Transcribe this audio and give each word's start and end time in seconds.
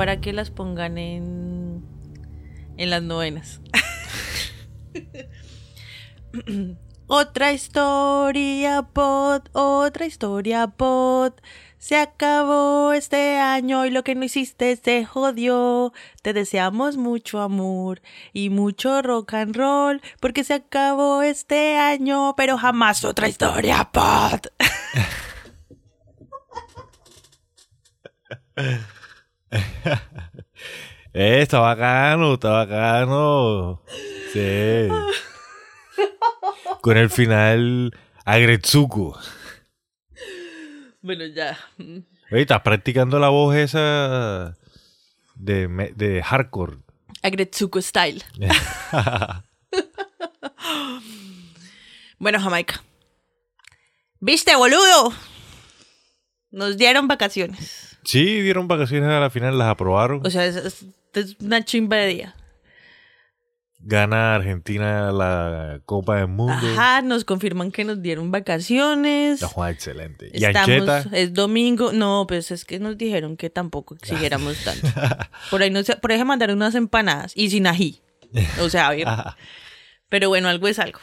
para 0.00 0.18
que 0.22 0.32
las 0.32 0.50
pongan 0.50 0.96
en, 0.96 1.84
en 2.78 2.88
las 2.88 3.02
novenas. 3.02 3.60
otra 7.06 7.52
historia, 7.52 8.80
pod, 8.80 9.42
otra 9.52 10.06
historia, 10.06 10.68
pod. 10.68 11.34
Se 11.76 11.98
acabó 11.98 12.94
este 12.94 13.36
año 13.36 13.84
y 13.84 13.90
lo 13.90 14.02
que 14.02 14.14
no 14.14 14.24
hiciste 14.24 14.74
se 14.82 15.04
jodió. 15.04 15.92
Te 16.22 16.32
deseamos 16.32 16.96
mucho 16.96 17.42
amor 17.42 18.00
y 18.32 18.48
mucho 18.48 19.02
rock 19.02 19.34
and 19.34 19.54
roll 19.54 20.00
porque 20.18 20.44
se 20.44 20.54
acabó 20.54 21.20
este 21.20 21.76
año, 21.76 22.34
pero 22.38 22.56
jamás 22.56 23.04
otra 23.04 23.28
historia, 23.28 23.90
pod. 23.92 24.46
Eh, 31.12 31.42
está 31.42 31.58
bacano, 31.58 32.34
está 32.34 32.50
bacano. 32.50 33.82
Sí. 34.32 34.86
Con 36.80 36.96
el 36.96 37.10
final 37.10 37.92
Agretsuko. 38.24 39.18
Bueno, 41.02 41.26
ya. 41.26 41.58
Oye, 41.78 42.42
estás 42.42 42.60
practicando 42.62 43.18
la 43.18 43.28
voz 43.28 43.56
esa 43.56 44.56
de, 45.34 45.92
de 45.96 46.22
hardcore. 46.22 46.76
Agretsuko 47.22 47.82
style. 47.82 48.22
Bueno, 52.20 52.38
Jamaica. 52.38 52.84
¿Viste, 54.20 54.54
boludo? 54.54 55.10
Nos 56.50 56.76
dieron 56.76 57.08
vacaciones. 57.08 57.89
Sí, 58.04 58.40
dieron 58.42 58.68
vacaciones 58.68 59.08
a 59.10 59.20
la 59.20 59.30
final, 59.30 59.58
las 59.58 59.68
aprobaron. 59.68 60.20
O 60.24 60.30
sea, 60.30 60.44
es, 60.46 60.56
es- 60.56 60.84
es 61.14 61.36
una 61.40 61.64
chimba 61.64 61.96
de 61.96 62.06
día. 62.06 62.34
Gana 63.82 64.34
Argentina 64.34 65.10
la 65.10 65.80
Copa 65.86 66.16
del 66.18 66.28
Mundo. 66.28 66.52
Ajá, 66.74 67.00
nos 67.00 67.24
confirman 67.24 67.72
que 67.72 67.84
nos 67.84 68.02
dieron 68.02 68.30
vacaciones. 68.30 69.42
Jugada 69.42 69.72
excelente. 69.72 70.30
Y 70.34 70.44
Estamos, 70.44 71.06
es 71.12 71.32
domingo. 71.32 71.90
No, 71.92 72.26
pues 72.28 72.50
es 72.50 72.66
que 72.66 72.78
nos 72.78 72.98
dijeron 72.98 73.38
que 73.38 73.48
tampoco 73.48 73.94
exigiéramos 73.94 74.58
tanto. 74.64 74.86
Por 75.50 75.62
ahí, 75.62 75.70
no 75.70 75.82
se, 75.82 75.96
por 75.96 76.12
ahí 76.12 76.18
se 76.18 76.24
mandaron 76.26 76.56
unas 76.56 76.74
empanadas 76.74 77.32
y 77.34 77.48
sin 77.48 77.66
ají. 77.66 78.00
O 78.60 78.68
sea, 78.68 78.90
ver. 78.90 79.06
Pero 80.10 80.28
bueno, 80.28 80.48
algo 80.48 80.68
es 80.68 80.78
algo. 80.78 81.00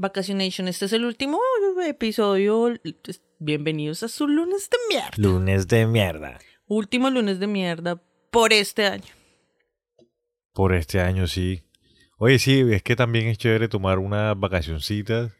Vacationation, 0.00 0.66
este 0.66 0.86
es 0.86 0.94
el 0.94 1.04
último 1.04 1.38
episodio. 1.86 2.72
Bienvenidos 3.38 4.02
a 4.02 4.08
su 4.08 4.26
lunes 4.26 4.70
de 4.70 4.78
mierda. 4.88 5.10
lunes 5.18 5.68
de 5.68 5.86
mierda. 5.86 6.38
Último 6.66 7.10
lunes 7.10 7.38
de 7.38 7.46
mierda 7.46 8.02
por 8.30 8.54
este 8.54 8.86
año. 8.86 9.04
Por 10.54 10.74
este 10.74 11.02
año, 11.02 11.26
sí. 11.26 11.64
Oye, 12.16 12.38
sí, 12.38 12.64
es 12.70 12.82
que 12.82 12.96
también 12.96 13.26
es 13.26 13.36
chévere 13.36 13.68
tomar 13.68 13.98
unas 13.98 14.40
vacacioncitas 14.40 15.32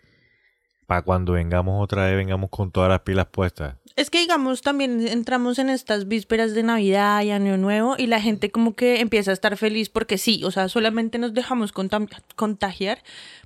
para 0.87 1.01
cuando 1.01 1.33
vengamos 1.33 1.83
otra 1.83 2.05
vez, 2.05 2.17
vengamos 2.17 2.51
con 2.51 2.71
todas 2.71 2.91
las 2.91 3.01
pilas 3.01 3.29
puestas. 3.29 3.77
Es 3.97 4.09
que 4.09 4.21
digamos, 4.21 4.63
también 4.63 5.07
entramos 5.07 5.59
en 5.59 5.69
estas 5.69 6.09
vísperas 6.09 6.55
de 6.55 6.63
Navidad 6.63 7.23
y 7.23 7.31
Año 7.31 7.57
Nuevo 7.57 7.97
y 7.99 8.07
la 8.07 8.21
gente 8.21 8.51
como 8.51 8.75
que 8.75 9.01
empieza 9.01 9.31
a 9.31 9.35
estar 9.35 9.57
feliz 9.57 9.89
porque 9.89 10.17
sí, 10.17 10.43
o 10.45 10.51
sea, 10.51 10.69
solamente 10.69 11.19
nos 11.19 11.35
dejamos 11.35 11.73
contagiar 11.73 13.03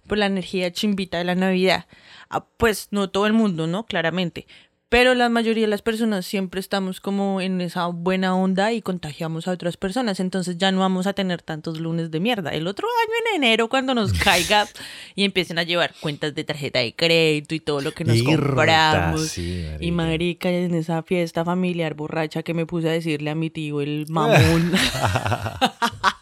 por 0.07 0.19
la 0.19 0.27
energía 0.27 0.71
chimbita 0.73 1.19
de 1.19 1.25
la 1.25 1.35
Navidad. 1.35 1.87
Ah, 2.29 2.47
Pues 2.57 2.89
no 2.91 3.11
todo 3.11 3.27
el 3.27 3.33
mundo, 3.33 3.67
¿no? 3.67 3.87
Claramente. 3.87 4.47
Pero 4.89 5.15
la 5.15 5.29
mayoría 5.29 5.65
de 5.65 5.71
las 5.71 5.83
personas 5.83 6.25
siempre 6.25 6.61
estamos 6.61 7.01
como 7.01 7.41
en 7.41 7.61
esa 7.61 7.87
buena 7.87 8.37
onda 8.37 8.73
y 8.73 8.81
contagiamos 8.81 9.49
a 9.49 9.53
otras 9.53 9.77
personas. 9.77 10.21
Entonces 10.21 10.57
ya 10.57 10.71
no 10.71 10.81
vamos 10.81 11.07
a 11.07 11.15
tener 11.15 11.43
tantos 11.43 11.81
lunes 11.81 12.11
de 12.11 12.21
mierda. 12.21 12.51
El 12.51 12.67
otro 12.69 12.87
año 12.87 13.13
en 13.35 13.43
enero 13.43 13.69
cuando 13.69 13.95
nos 13.95 14.13
caiga 14.25 14.69
y 15.17 15.25
empiecen 15.25 15.59
a 15.59 15.65
llevar 15.65 15.95
cuentas 16.01 16.35
de 16.35 16.45
tarjeta 16.45 16.79
de 16.79 16.95
crédito 16.95 17.55
y 17.55 17.61
todo 17.61 17.81
lo 17.81 17.93
que 17.93 18.05
nos 18.05 18.23
compramos. 18.23 19.29
sí, 19.29 19.67
Y 19.81 19.91
marica, 19.91 20.49
en 20.51 20.75
esa 20.75 21.03
fiesta 21.03 21.45
familiar 21.45 21.95
borracha 21.95 22.43
que 22.43 22.55
me 22.55 22.67
puse 22.67 22.89
a 22.89 22.93
decirle 22.93 23.31
a 23.31 23.35
mi 23.35 23.51
tío 23.51 23.81
el 23.81 24.07
mamón. 24.09 24.73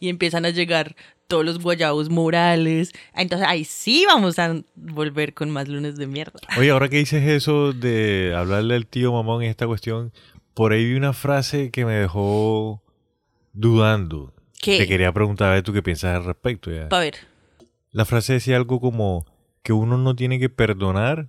y 0.00 0.08
empiezan 0.08 0.44
a 0.44 0.50
llegar 0.50 0.96
todos 1.26 1.44
los 1.44 1.60
guayabos 1.60 2.10
morales. 2.10 2.92
Entonces 3.14 3.46
ahí 3.46 3.64
sí 3.64 4.04
vamos 4.06 4.38
a 4.38 4.62
volver 4.74 5.34
con 5.34 5.50
más 5.50 5.68
lunes 5.68 5.96
de 5.96 6.06
mierda. 6.06 6.40
Oye, 6.56 6.70
ahora 6.70 6.88
que 6.88 6.96
dices 6.96 7.22
eso 7.28 7.72
de 7.72 8.34
hablarle 8.36 8.74
al 8.74 8.86
tío 8.86 9.12
mamón 9.12 9.42
en 9.42 9.50
esta 9.50 9.66
cuestión, 9.66 10.12
por 10.54 10.72
ahí 10.72 10.84
vi 10.84 10.94
una 10.96 11.12
frase 11.12 11.70
que 11.70 11.84
me 11.84 11.94
dejó 11.94 12.82
dudando. 13.52 14.34
¿Qué? 14.60 14.78
Te 14.78 14.88
quería 14.88 15.12
preguntar 15.12 15.50
a 15.50 15.54
ver 15.54 15.62
tú 15.62 15.72
qué 15.72 15.82
piensas 15.82 16.16
al 16.16 16.24
respecto. 16.24 16.70
Ya. 16.72 16.88
Pa' 16.88 16.98
ver. 16.98 17.14
La 17.90 18.04
frase 18.04 18.34
decía 18.34 18.56
algo 18.56 18.80
como 18.80 19.26
que 19.62 19.72
uno 19.72 19.98
no 19.98 20.16
tiene 20.16 20.38
que 20.38 20.48
perdonar 20.48 21.28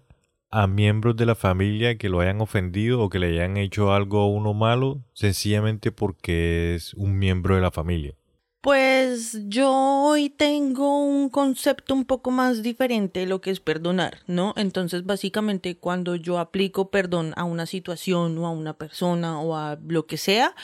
a 0.52 0.66
miembros 0.66 1.16
de 1.16 1.26
la 1.26 1.36
familia 1.36 1.98
que 1.98 2.10
lo 2.10 2.22
hayan 2.22 2.42
ofendido 2.42 3.02
o 3.02 3.10
que 3.10 3.20
le 3.20 3.28
hayan 3.28 3.58
hecho 3.58 3.94
algo 3.94 4.20
a 4.22 4.28
uno 4.28 4.54
malo 4.54 5.04
sencillamente 5.14 5.92
porque 5.92 6.74
es 6.76 6.94
un 6.96 7.20
miembro 7.20 7.56
de 7.56 7.62
la 7.62 7.72
familia. 7.72 8.16
Pues 8.62 9.40
yo 9.48 9.72
hoy 9.72 10.30
tengo 10.30 11.02
un 11.02 11.30
concepto 11.30 11.94
un 11.94 12.04
poco 12.04 12.30
más 12.30 12.62
diferente 12.62 13.22
de 13.22 13.26
lo 13.26 13.40
que 13.40 13.52
es 13.52 13.62
perdonar, 13.62 14.20
¿no? 14.28 14.54
Entonces, 14.58 15.06
básicamente, 15.06 15.78
cuando 15.78 16.16
yo 16.16 16.40
aplico 16.40 16.92
perdón 16.92 17.34
a 17.38 17.46
una 17.46 17.66
situación 17.66 18.38
o 18.38 18.46
a 18.46 18.52
una 18.52 18.78
persona 18.78 19.40
o 19.40 19.56
a 19.56 19.80
lo 19.88 20.06
que 20.08 20.18
sea, 20.18 20.56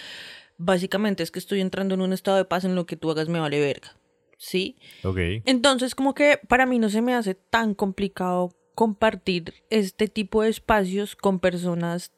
básicamente 0.58 1.24
es 1.24 1.32
que 1.32 1.40
estoy 1.40 1.62
entrando 1.62 1.96
en 1.96 2.02
un 2.02 2.12
estado 2.12 2.36
de 2.36 2.44
paz 2.44 2.66
en 2.66 2.76
lo 2.76 2.86
que 2.86 2.98
tú 2.98 3.12
hagas 3.12 3.30
me 3.30 3.40
vale 3.40 3.62
verga, 3.62 3.96
¿sí? 4.38 4.76
Ok. 5.06 5.18
Entonces, 5.46 5.96
como 5.96 6.14
que 6.14 6.38
para 6.50 6.66
mí 6.66 6.80
no 6.80 6.90
se 6.90 7.02
me 7.02 7.16
hace 7.16 7.34
tan 7.34 7.74
complicado 7.76 8.52
compartir 8.74 9.54
este 9.70 10.10
tipo 10.10 10.42
de 10.42 10.50
espacios 10.50 11.16
con 11.16 11.40
personas 11.40 12.12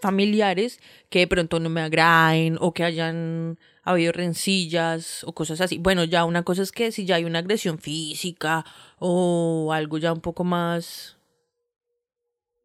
familiares 0.00 0.78
que 1.10 1.20
de 1.20 1.26
pronto 1.26 1.58
no 1.58 1.68
me 1.68 1.80
agraden 1.80 2.58
o 2.60 2.72
que 2.72 2.84
hayan 2.84 3.58
habido 3.92 4.12
rencillas 4.12 5.22
o 5.24 5.32
cosas 5.32 5.60
así. 5.60 5.78
Bueno, 5.78 6.04
ya 6.04 6.24
una 6.24 6.42
cosa 6.42 6.62
es 6.62 6.72
que 6.72 6.92
si 6.92 7.04
ya 7.04 7.16
hay 7.16 7.24
una 7.24 7.38
agresión 7.40 7.78
física 7.78 8.64
o 8.98 9.72
algo 9.72 9.98
ya 9.98 10.12
un 10.12 10.20
poco 10.20 10.44
más, 10.44 11.16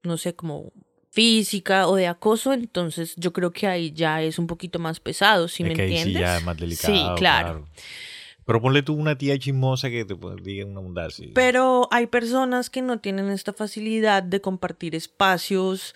no 0.03 0.17
sé, 0.17 0.33
como 0.35 0.71
física 1.11 1.87
o 1.87 1.95
de 1.95 2.07
acoso, 2.07 2.53
entonces 2.53 3.13
yo 3.17 3.33
creo 3.33 3.51
que 3.51 3.67
ahí 3.67 3.91
ya 3.91 4.21
es 4.21 4.39
un 4.39 4.47
poquito 4.47 4.79
más 4.79 4.99
pesado, 4.99 5.47
¿sí 5.47 5.63
Es 5.63 5.69
me 5.69 5.75
que 5.75 5.81
ahí 5.83 5.87
entiendes? 5.89 6.13
sí 6.15 6.19
ya 6.19 6.37
es 6.37 6.43
más 6.43 6.57
delicado. 6.57 6.93
Sí, 6.93 7.05
claro. 7.17 7.67
Pero 8.45 8.61
ponle 8.61 8.81
tú 8.81 8.93
una 8.95 9.17
tía 9.17 9.37
chismosa 9.37 9.89
que 9.89 10.03
te 10.03 10.15
diga 10.41 10.65
una 10.65 11.05
así. 11.05 11.27
Pero 11.27 11.87
hay 11.91 12.07
personas 12.07 12.69
que 12.69 12.81
no 12.81 12.99
tienen 12.99 13.29
esta 13.29 13.53
facilidad 13.53 14.23
de 14.23 14.41
compartir 14.41 14.95
espacios 14.95 15.93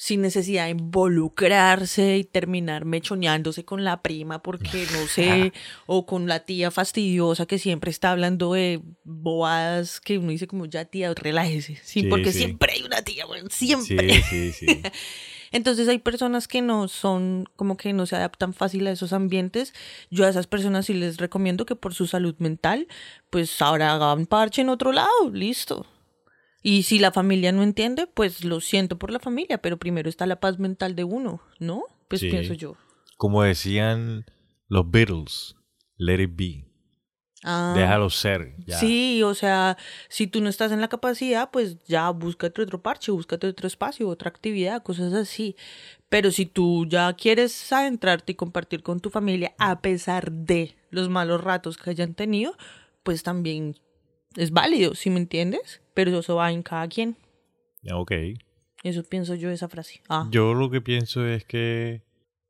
sin 0.00 0.22
necesidad 0.22 0.66
de 0.66 0.70
involucrarse 0.70 2.18
y 2.18 2.24
terminar 2.24 2.84
mechoneándose 2.84 3.64
con 3.64 3.82
la 3.82 4.00
prima 4.00 4.40
porque 4.42 4.86
no 4.92 5.08
sé, 5.08 5.52
o 5.86 6.06
con 6.06 6.28
la 6.28 6.44
tía 6.44 6.70
fastidiosa 6.70 7.46
que 7.46 7.58
siempre 7.58 7.90
está 7.90 8.12
hablando 8.12 8.52
de 8.52 8.80
bobadas 9.02 10.00
que 10.00 10.18
uno 10.18 10.30
dice 10.30 10.46
como 10.46 10.66
ya 10.66 10.84
tía, 10.84 11.12
relájese, 11.14 11.74
sí, 11.82 12.02
Sí, 12.02 12.02
porque 12.04 12.30
sí. 12.30 12.38
siempre 12.38 12.74
hay 12.74 12.82
una 12.84 13.02
tía, 13.02 13.26
bueno, 13.26 13.48
siempre. 13.50 14.22
Sí. 14.22 14.52
Entonces 15.50 15.88
hay 15.88 15.98
personas 15.98 16.46
que 16.46 16.62
no 16.62 16.86
son, 16.86 17.48
como 17.56 17.76
que 17.76 17.92
no 17.92 18.06
se 18.06 18.14
adaptan 18.14 18.54
fácil 18.54 18.86
a 18.86 18.92
esos 18.92 19.12
ambientes. 19.12 19.74
Yo 20.10 20.26
a 20.26 20.28
esas 20.28 20.46
personas 20.46 20.86
sí 20.86 20.94
les 20.94 21.16
recomiendo 21.16 21.66
que 21.66 21.74
por 21.74 21.92
su 21.92 22.06
salud 22.06 22.36
mental, 22.38 22.86
pues 23.30 23.60
ahora 23.62 23.94
hagan 23.94 24.26
parche 24.26 24.60
en 24.62 24.68
otro 24.68 24.92
lado, 24.92 25.30
listo. 25.32 25.86
Y 26.62 26.82
si 26.82 26.98
la 26.98 27.12
familia 27.12 27.52
no 27.52 27.62
entiende, 27.62 28.06
pues 28.06 28.44
lo 28.44 28.60
siento 28.60 28.98
por 28.98 29.10
la 29.12 29.20
familia, 29.20 29.58
pero 29.58 29.78
primero 29.78 30.08
está 30.08 30.26
la 30.26 30.40
paz 30.40 30.58
mental 30.58 30.96
de 30.96 31.04
uno, 31.04 31.40
¿no? 31.60 31.84
Pues 32.08 32.20
Sí. 32.20 32.30
pienso 32.30 32.54
yo. 32.54 32.76
Como 33.16 33.42
decían 33.42 34.24
los 34.68 34.90
Beatles, 34.90 35.54
let 35.96 36.22
it 36.22 36.30
be. 36.34 36.64
Ah, 37.44 37.72
Déjalo 37.76 38.10
ser. 38.10 38.56
ya. 38.66 38.78
Sí, 38.80 39.22
o 39.22 39.32
sea, 39.34 39.76
si 40.08 40.26
tú 40.26 40.40
no 40.40 40.48
estás 40.48 40.72
en 40.72 40.80
la 40.80 40.88
capacidad, 40.88 41.50
pues 41.52 41.78
ya 41.84 42.10
búscate 42.10 42.60
otro 42.62 42.82
parche, 42.82 43.12
búscate 43.12 43.46
otro 43.46 43.68
espacio, 43.68 44.08
otra 44.08 44.28
actividad, 44.28 44.82
cosas 44.82 45.12
así. 45.14 45.54
Pero 46.08 46.32
si 46.32 46.46
tú 46.46 46.86
ya 46.86 47.12
quieres 47.14 47.72
adentrarte 47.72 48.32
y 48.32 48.34
compartir 48.34 48.82
con 48.82 48.98
tu 48.98 49.10
familia, 49.10 49.54
a 49.58 49.80
pesar 49.80 50.32
de 50.32 50.74
los 50.90 51.08
malos 51.08 51.44
ratos 51.44 51.76
que 51.76 51.90
hayan 51.90 52.14
tenido, 52.14 52.56
pues 53.04 53.22
también 53.22 53.76
es 54.34 54.50
válido, 54.50 54.96
¿sí 54.96 55.08
me 55.10 55.20
entiendes? 55.20 55.80
Pero 55.98 56.16
eso 56.20 56.36
va 56.36 56.52
en 56.52 56.62
cada 56.62 56.86
quien. 56.86 57.16
Ok. 57.92 58.12
Eso 58.84 59.02
pienso 59.02 59.34
yo 59.34 59.48
de 59.48 59.54
esa 59.56 59.68
frase. 59.68 60.00
Ah, 60.08 60.28
Yo 60.30 60.54
lo 60.54 60.70
que 60.70 60.80
pienso 60.80 61.26
es 61.26 61.44
que 61.44 62.02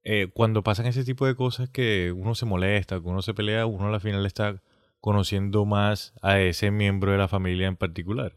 eh, 0.05 0.29
cuando 0.35 0.62
pasan 0.62 0.85
ese 0.85 1.03
tipo 1.03 1.25
de 1.27 1.35
cosas 1.35 1.71
que 1.71 2.12
uno 2.15 2.35
se 2.35 2.45
molesta, 2.45 3.00
que 3.00 3.09
uno 3.09 3.23
se 3.23 3.33
pelea, 3.33 3.65
uno 3.65 3.87
al 3.89 4.00
final 4.03 4.27
está 4.27 4.62
conociendo 5.00 5.65
más 5.65 6.12
a 6.21 6.39
ese 6.41 6.71
miembro 6.71 7.11
de 7.12 7.17
la 7.17 7.27
familia 7.27 7.69
en 7.69 7.77
particular. 7.77 8.37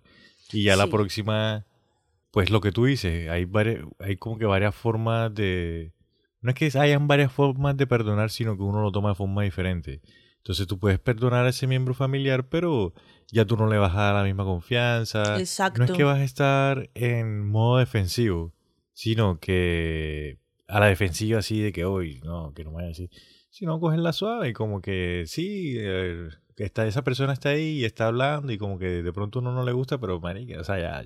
Y 0.53 0.63
ya 0.63 0.77
la 0.77 0.85
Sí. 0.85 0.91
próxima, 0.91 1.65
pues 2.31 2.49
lo 2.49 2.61
que 2.61 2.71
tú 2.71 2.85
dices, 2.85 3.29
hay, 3.29 3.43
vari- 3.43 3.85
hay 3.99 4.15
como 4.15 4.37
que 4.37 4.45
varias 4.45 4.73
formas 4.73 5.35
de, 5.35 5.91
no 6.39 6.51
es 6.51 6.55
que 6.55 6.71
hayan 6.79 7.09
varias 7.09 7.33
formas 7.33 7.75
de 7.75 7.85
perdonar, 7.85 8.29
sino 8.29 8.55
que 8.55 8.63
uno 8.63 8.81
lo 8.81 8.93
toma 8.93 9.09
de 9.09 9.15
forma 9.15 9.43
diferente. 9.43 9.99
Entonces 10.41 10.65
tú 10.65 10.79
puedes 10.79 10.99
perdonar 10.99 11.45
a 11.45 11.49
ese 11.49 11.67
miembro 11.67 11.93
familiar, 11.93 12.49
pero 12.49 12.93
ya 13.31 13.45
tú 13.45 13.57
no 13.57 13.67
le 13.67 13.77
vas 13.77 13.93
a 13.95 14.01
dar 14.01 14.15
la 14.15 14.23
misma 14.23 14.43
confianza. 14.43 15.39
Exacto. 15.39 15.77
No 15.79 15.85
es 15.85 15.91
que 15.91 16.03
vas 16.03 16.17
a 16.17 16.23
estar 16.23 16.89
en 16.95 17.47
modo 17.47 17.77
defensivo, 17.77 18.51
sino 18.93 19.39
que 19.39 20.39
a 20.67 20.79
la 20.79 20.87
defensiva 20.87 21.39
así 21.39 21.61
de 21.61 21.71
que 21.71 21.85
hoy, 21.85 22.21
no, 22.23 22.53
que 22.53 22.63
no 22.63 22.71
vaya 22.71 22.89
así. 22.89 23.09
Sino 23.51 23.79
cogen 23.79 24.01
la 24.01 24.13
suave 24.13 24.49
y 24.49 24.53
como 24.53 24.81
que 24.81 25.25
sí, 25.27 25.75
eh, 25.77 26.29
está, 26.57 26.87
esa 26.87 27.03
persona 27.03 27.33
está 27.33 27.49
ahí 27.49 27.79
y 27.79 27.85
está 27.85 28.07
hablando 28.07 28.51
y 28.51 28.57
como 28.57 28.79
que 28.79 29.03
de 29.03 29.13
pronto 29.13 29.39
uno 29.39 29.51
no 29.51 29.63
le 29.63 29.73
gusta, 29.73 29.99
pero 29.99 30.19
marica, 30.19 30.59
o 30.59 30.63
sea, 30.63 30.79
ya 30.79 31.05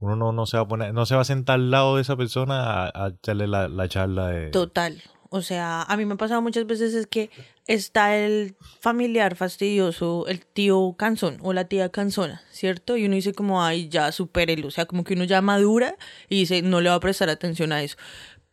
uno 0.00 0.16
no, 0.16 0.32
no 0.32 0.46
se 0.46 0.56
va 0.56 0.62
a 0.62 0.68
poner, 0.68 0.94
no 0.94 1.06
se 1.06 1.16
va 1.16 1.22
a 1.22 1.24
sentar 1.24 1.56
al 1.56 1.70
lado 1.70 1.96
de 1.96 2.02
esa 2.02 2.16
persona 2.16 2.84
a, 2.84 3.04
a 3.04 3.08
echarle 3.08 3.46
la, 3.48 3.68
la 3.68 3.88
charla 3.88 4.28
de... 4.28 4.50
Total. 4.50 5.02
O 5.30 5.42
sea, 5.42 5.82
a 5.82 5.96
mí 5.96 6.04
me 6.06 6.14
ha 6.14 6.16
pasado 6.16 6.40
muchas 6.40 6.66
veces 6.66 6.94
es 6.94 7.06
que 7.06 7.30
está 7.66 8.16
el 8.16 8.54
familiar 8.80 9.36
fastidioso, 9.36 10.26
el 10.26 10.44
tío 10.46 10.94
cansón 10.98 11.36
o 11.42 11.52
la 11.52 11.64
tía 11.66 11.90
cansona, 11.90 12.42
¿cierto? 12.50 12.96
Y 12.96 13.04
uno 13.04 13.14
dice 13.14 13.34
como, 13.34 13.62
ay, 13.62 13.88
ya 13.88 14.10
supérelo. 14.12 14.68
O 14.68 14.70
sea, 14.70 14.86
como 14.86 15.04
que 15.04 15.14
uno 15.14 15.24
ya 15.24 15.42
madura 15.42 15.96
y 16.28 16.40
dice, 16.40 16.62
no 16.62 16.80
le 16.80 16.88
va 16.88 16.94
a 16.96 17.00
prestar 17.00 17.28
atención 17.28 17.72
a 17.72 17.82
eso. 17.82 17.96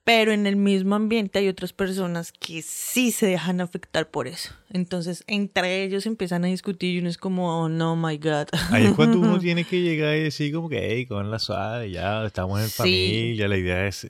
Pero 0.04 0.33
en 0.33 0.45
el 0.45 0.56
mismo 0.56 0.94
ambiente 0.94 1.39
hay 1.39 1.48
otras 1.48 1.74
personas 1.74 2.31
que 2.31 2.62
sí 2.62 3.12
se 3.12 3.25
dejan 3.25 3.60
afectar 3.60 4.07
por 4.12 4.28
eso. 4.28 4.51
Entonces, 4.69 5.24
entre 5.25 5.83
ellos 5.83 6.06
empiezan 6.06 6.44
a 6.44 6.48
discutir 6.48 6.94
y 6.94 7.00
uno 7.00 7.10
es 7.10 7.18
como, 7.18 7.62
oh, 7.63 7.69
no, 7.69 7.95
my 7.95 8.18
God. 8.18 8.50
Ahí 8.69 8.86
es 8.86 8.94
cuando 8.94 9.19
uno 9.19 9.39
tiene 9.39 9.63
que 9.63 9.81
llegar 9.81 10.16
y 10.16 10.19
decir 10.24 10.54
como 10.54 10.69
que, 10.69 10.89
hey, 10.92 11.07
con 11.07 11.31
la 11.31 11.39
suave, 11.39 11.89
ya 11.89 12.24
estamos 12.24 12.60
en 12.62 12.68
Sí. 12.68 12.74
familia, 12.75 13.48
la 13.48 13.57
idea 13.57 13.88
es, 13.88 14.06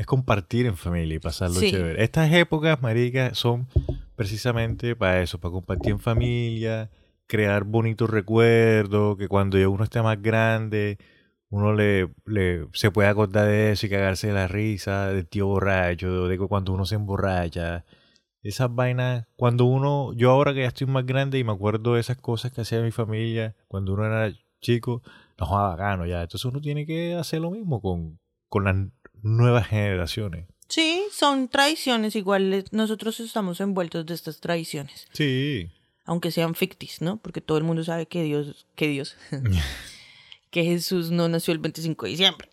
es 0.00 0.06
compartir 0.06 0.66
en 0.66 0.76
familia 0.76 1.16
y 1.16 1.18
pasarlo 1.18 1.60
Sí. 1.60 1.70
chévere. 1.70 2.02
Estas 2.02 2.32
épocas, 2.32 2.80
marica, 2.82 3.34
son 3.34 3.66
precisamente 4.16 4.96
para 4.96 5.22
eso, 5.22 5.38
para 5.38 5.52
compartir 5.52 5.92
en 5.92 6.00
familia, 6.00 6.90
crear 7.26 7.64
bonitos 7.64 8.10
recuerdos, 8.10 9.16
que 9.16 9.28
cuando 9.28 9.58
ya 9.58 9.68
uno 9.68 9.84
esté 9.84 10.02
más 10.02 10.20
grande, 10.20 10.98
uno 11.48 11.72
le, 11.72 12.08
le 12.26 12.66
se 12.72 12.90
puede 12.90 13.08
acordar 13.08 13.46
de 13.46 13.72
eso 13.72 13.86
y 13.86 13.90
cagarse 13.90 14.28
de 14.28 14.34
la 14.34 14.48
risa, 14.48 15.08
del 15.08 15.26
tío 15.26 15.46
borracho, 15.46 16.28
de 16.28 16.38
cuando 16.38 16.72
uno 16.72 16.86
se 16.86 16.94
emborracha. 16.96 17.84
Esas 18.42 18.74
vainas, 18.74 19.26
cuando 19.36 19.66
uno, 19.66 20.12
yo 20.14 20.30
ahora 20.30 20.54
que 20.54 20.60
ya 20.60 20.68
estoy 20.68 20.86
más 20.86 21.04
grande 21.04 21.38
y 21.38 21.44
me 21.44 21.52
acuerdo 21.52 21.94
de 21.94 22.00
esas 22.00 22.16
cosas 22.16 22.52
que 22.52 22.62
hacía 22.62 22.80
mi 22.80 22.90
familia 22.90 23.54
cuando 23.68 23.92
uno 23.92 24.06
era 24.06 24.34
chico, 24.60 25.02
no 25.38 25.46
joda 25.46 25.68
bacano 25.70 26.06
ya. 26.06 26.22
Entonces 26.22 26.44
uno 26.46 26.60
tiene 26.60 26.86
que 26.86 27.14
hacer 27.14 27.40
lo 27.40 27.50
mismo 27.50 27.80
con, 27.82 28.18
con 28.48 28.64
las 28.64 28.76
nuevas 29.22 29.66
generaciones. 29.66 30.46
Sí, 30.68 31.02
son 31.12 31.48
tradiciones 31.48 32.14
iguales. 32.14 32.72
Nosotros 32.72 33.18
estamos 33.20 33.60
envueltos 33.60 34.06
de 34.06 34.14
estas 34.14 34.40
tradiciones. 34.40 35.08
Sí. 35.12 35.70
Aunque 36.04 36.30
sean 36.30 36.54
fictis, 36.54 37.02
¿no? 37.02 37.16
Porque 37.18 37.40
todo 37.40 37.58
el 37.58 37.64
mundo 37.64 37.82
sabe 37.82 38.06
que 38.06 38.22
Dios, 38.22 38.66
que 38.76 38.88
Dios, 38.88 39.16
que 40.50 40.64
Jesús 40.64 41.10
no 41.10 41.28
nació 41.28 41.52
el 41.52 41.58
25 41.58 42.06
de 42.06 42.10
diciembre. 42.10 42.48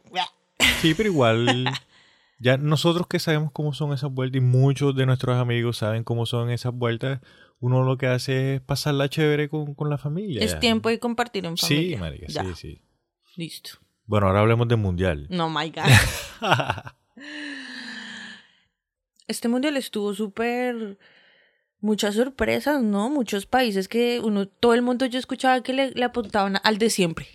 Sí, 0.82 0.94
pero 0.94 1.10
igual, 1.10 1.66
ya 2.40 2.58
nosotros 2.58 3.08
que 3.08 3.20
sabemos 3.20 3.52
cómo 3.52 3.74
son 3.74 3.94
esas 3.94 4.12
vueltas 4.12 4.38
y 4.38 4.42
muchos 4.42 4.96
de 4.96 5.06
nuestros 5.06 5.38
amigos 5.38 5.78
saben 5.78 6.04
cómo 6.04 6.26
son 6.26 6.50
esas 6.50 6.74
vueltas, 6.74 7.22
uno 7.60 7.84
lo 7.84 7.98
que 7.98 8.08
hace 8.08 8.56
es 8.56 8.62
pasarla 8.62 9.10
chévere 9.10 9.50
con, 9.50 9.74
con 9.74 9.90
la 9.90 9.98
familia. 9.98 10.44
Es 10.44 10.54
ya. 10.54 10.60
tiempo 10.60 10.90
de 10.90 11.00
compartir 11.00 11.46
en 11.46 11.58
familia. 11.58 11.98
Sí, 11.98 12.00
marica, 12.00 12.26
Ya, 12.28 12.44
sí, 12.44 12.54
sí. 12.56 12.82
Listo. 13.36 13.80
Bueno, 14.08 14.28
ahora 14.28 14.40
hablemos 14.40 14.68
del 14.68 14.78
mundial. 14.80 15.28
No, 15.30 15.50
my 15.50 15.70
God. 15.70 15.84
Este 19.28 19.48
mundial 19.50 19.76
estuvo 19.78 20.14
súper. 20.14 20.98
Muchas 21.80 22.16
sorpresas, 22.16 22.82
¿no? 22.82 23.10
Muchos 23.10 23.46
países 23.46 23.88
que 23.88 24.20
uno, 24.20 24.48
todo 24.48 24.74
el 24.74 24.82
mundo 24.82 25.06
yo 25.06 25.20
escuchaba 25.20 25.62
que 25.62 25.74
le, 25.74 25.92
le 25.92 26.06
apuntaban 26.06 26.58
al 26.64 26.78
de 26.80 26.90
siempre. 26.90 27.28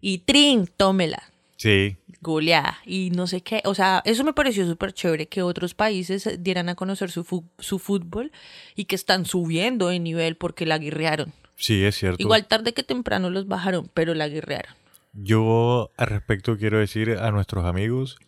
Y 0.00 0.18
trin, 0.18 0.66
tómela, 0.76 1.22
Sí, 1.56 1.96
goleada, 2.20 2.78
y 2.84 3.10
no 3.10 3.26
sé 3.26 3.40
qué. 3.40 3.62
O 3.64 3.74
sea, 3.74 4.02
eso 4.04 4.24
me 4.24 4.34
pareció 4.34 4.66
súper 4.66 4.92
chévere 4.92 5.26
que 5.26 5.42
otros 5.42 5.72
países 5.74 6.28
dieran 6.42 6.68
a 6.68 6.74
conocer 6.74 7.10
su, 7.10 7.24
fu- 7.24 7.48
su 7.58 7.78
fútbol 7.78 8.30
y 8.76 8.84
que 8.84 8.94
están 8.94 9.24
subiendo 9.24 9.88
de 9.88 9.98
nivel 10.00 10.36
porque 10.36 10.66
la 10.66 10.76
guerrearon. 10.78 11.32
sí, 11.56 11.82
es 11.84 11.96
cierto. 11.96 12.20
Igual 12.22 12.46
tarde 12.46 12.74
que 12.74 12.82
temprano 12.82 13.30
los 13.30 13.48
bajaron, 13.48 13.90
pero 13.94 14.12
la 14.14 14.28
guerrearon. 14.28 14.74
Yo 15.20 15.90
al 15.96 16.06
respecto 16.06 16.56
quiero 16.56 16.78
decir 16.78 17.18
a 17.18 17.32
nuestros 17.32 17.64
amigos, 17.64 18.18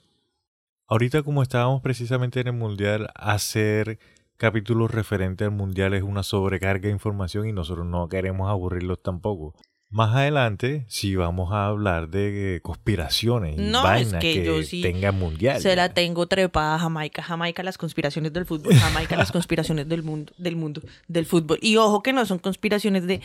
ahorita 0.88 1.22
como 1.22 1.40
estábamos 1.40 1.82
precisamente 1.82 2.40
en 2.40 2.48
el 2.48 2.54
mundial, 2.54 3.10
hacer 3.14 4.00
capítulos 4.36 4.90
referentes 4.90 5.46
al 5.46 5.54
mundial 5.54 5.94
es 5.94 6.02
una 6.02 6.24
sobrecarga 6.24 6.88
de 6.88 6.90
información 6.90 7.46
y 7.46 7.52
nosotros 7.52 7.86
no 7.86 8.08
queremos 8.08 8.50
aburrirlos 8.50 9.00
tampoco. 9.00 9.54
Más 9.92 10.14
adelante, 10.14 10.84
sí 10.86 11.16
vamos 11.16 11.52
a 11.52 11.66
hablar 11.66 12.10
de 12.10 12.54
eh, 12.54 12.60
conspiraciones 12.60 13.58
y 13.58 13.62
No, 13.62 13.78
es 13.78 13.82
vainas 13.82 14.20
que 14.20 14.34
que, 14.34 14.44
yo 14.44 14.62
sí 14.62 14.82
tengan 14.82 15.18
mundial. 15.18 15.60
Se 15.60 15.74
la 15.74 15.88
tengo 15.88 16.28
trepada 16.28 16.76
a 16.76 16.78
Jamaica, 16.78 17.24
Jamaica 17.24 17.64
las 17.64 17.76
conspiraciones 17.76 18.32
del 18.32 18.46
fútbol, 18.46 18.72
Jamaica 18.74 19.16
las 19.16 19.32
conspiraciones 19.32 19.88
del 19.88 20.04
mundo, 20.04 20.32
del 20.38 20.54
mundo, 20.54 20.80
del 21.08 21.26
fútbol. 21.26 21.58
Y 21.60 21.76
ojo 21.76 22.04
que 22.04 22.12
no 22.12 22.24
son 22.24 22.38
conspiraciones 22.38 23.08
de 23.08 23.20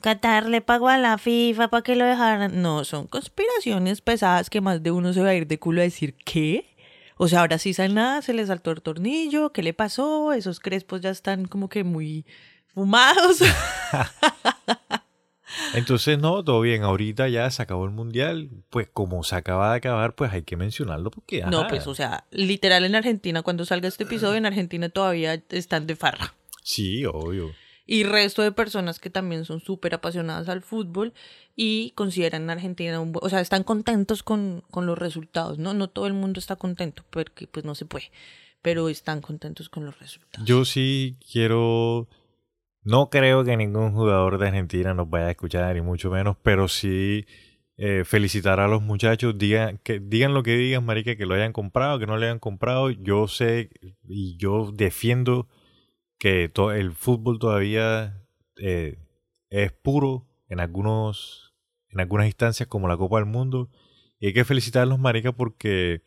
Qatar 0.00 0.48
le 0.48 0.62
pagó 0.62 0.88
a 0.88 0.96
la 0.96 1.18
FIFA 1.18 1.68
para 1.68 1.82
que 1.82 1.96
lo 1.96 2.06
dejaran. 2.06 2.62
No, 2.62 2.84
son 2.84 3.06
conspiraciones 3.08 4.00
pesadas 4.00 4.48
que 4.48 4.62
más 4.62 4.82
de 4.82 4.92
uno 4.92 5.12
se 5.12 5.20
va 5.20 5.28
a 5.28 5.34
ir 5.34 5.46
de 5.46 5.58
culo 5.58 5.82
a 5.82 5.84
decir 5.84 6.14
¿qué? 6.24 6.74
O 7.18 7.28
sea, 7.28 7.40
ahora 7.40 7.58
sí 7.58 7.74
saben 7.74 7.92
nada, 7.92 8.22
se 8.22 8.32
le 8.32 8.46
saltó 8.46 8.70
el 8.70 8.80
tornillo, 8.80 9.52
¿qué 9.52 9.62
le 9.62 9.74
pasó? 9.74 10.32
Esos 10.32 10.60
crespos 10.60 11.02
ya 11.02 11.10
están 11.10 11.44
como 11.44 11.68
que 11.68 11.84
muy 11.84 12.24
fumados. 12.72 13.42
Entonces, 15.74 16.18
no, 16.18 16.42
todo 16.44 16.60
bien. 16.60 16.82
Ahorita 16.82 17.28
ya 17.28 17.50
se 17.50 17.62
acabó 17.62 17.84
el 17.84 17.90
mundial. 17.90 18.50
Pues 18.70 18.88
como 18.92 19.22
se 19.24 19.36
acaba 19.36 19.70
de 19.72 19.76
acabar, 19.78 20.14
pues 20.14 20.32
hay 20.32 20.42
que 20.42 20.56
mencionarlo 20.56 21.10
porque... 21.10 21.42
No, 21.42 21.60
ajá. 21.60 21.68
pues, 21.68 21.86
o 21.86 21.94
sea, 21.94 22.24
literal 22.30 22.84
en 22.84 22.94
Argentina, 22.94 23.42
cuando 23.42 23.64
salga 23.64 23.88
este 23.88 24.04
episodio, 24.04 24.36
en 24.36 24.46
Argentina 24.46 24.88
todavía 24.88 25.42
están 25.50 25.86
de 25.86 25.96
farra. 25.96 26.34
Sí, 26.62 27.04
obvio. 27.04 27.52
y 27.86 28.02
resto 28.02 28.42
de 28.42 28.50
personas 28.50 28.98
que 28.98 29.10
también 29.10 29.44
son 29.44 29.60
súper 29.60 29.94
apasionadas 29.94 30.48
al 30.48 30.62
fútbol 30.62 31.12
y 31.54 31.92
consideran 31.92 32.50
a 32.50 32.54
Argentina 32.54 32.98
un 33.00 33.12
bu- 33.14 33.20
o 33.22 33.28
sea, 33.28 33.40
están 33.40 33.62
contentos 33.62 34.24
con, 34.24 34.64
con 34.72 34.86
los 34.86 34.98
resultados, 34.98 35.58
¿no? 35.58 35.72
No 35.74 35.88
todo 35.88 36.08
el 36.08 36.12
mundo 36.14 36.40
está 36.40 36.56
contento 36.56 37.04
porque 37.10 37.46
pues 37.46 37.64
no 37.64 37.76
se 37.76 37.84
puede, 37.86 38.10
pero 38.60 38.88
están 38.88 39.20
contentos 39.20 39.68
con 39.68 39.84
los 39.86 39.96
resultados. 40.00 40.44
Yo 40.48 40.64
sí 40.64 41.16
quiero. 41.30 42.08
No 42.86 43.10
creo 43.10 43.42
que 43.44 43.56
ningún 43.56 43.90
jugador 43.92 44.38
de 44.38 44.46
Argentina 44.46 44.94
nos 44.94 45.10
vaya 45.10 45.26
a 45.26 45.30
escuchar, 45.32 45.74
ni 45.74 45.80
mucho 45.80 46.08
menos, 46.08 46.36
pero 46.40 46.68
sí 46.68 47.26
eh, 47.76 48.04
felicitar 48.04 48.60
a 48.60 48.68
los 48.68 48.80
muchachos. 48.80 49.36
Digan, 49.36 49.78
que, 49.78 49.98
digan 49.98 50.34
lo 50.34 50.44
que 50.44 50.56
digan, 50.56 50.84
Marica, 50.84 51.16
que 51.16 51.26
lo 51.26 51.34
hayan 51.34 51.52
comprado, 51.52 51.98
que 51.98 52.06
no 52.06 52.16
lo 52.16 52.24
hayan 52.24 52.38
comprado. 52.38 52.90
Yo 52.90 53.26
sé 53.26 53.70
y 54.08 54.36
yo 54.38 54.70
defiendo 54.72 55.48
que 56.18 56.50
el 56.76 56.92
fútbol 56.92 57.40
todavía 57.40 58.22
eh, 58.56 58.98
es 59.50 59.72
puro 59.72 60.28
en 60.48 60.60
algunos 60.60 61.54
en 61.88 62.00
algunas 62.00 62.26
instancias 62.26 62.68
como 62.68 62.86
la 62.88 62.96
Copa 62.96 63.16
del 63.16 63.26
Mundo 63.26 63.68
y 64.20 64.28
hay 64.28 64.32
que 64.32 64.44
felicitarlos 64.44 64.98
marica 64.98 65.32
porque 65.32 66.02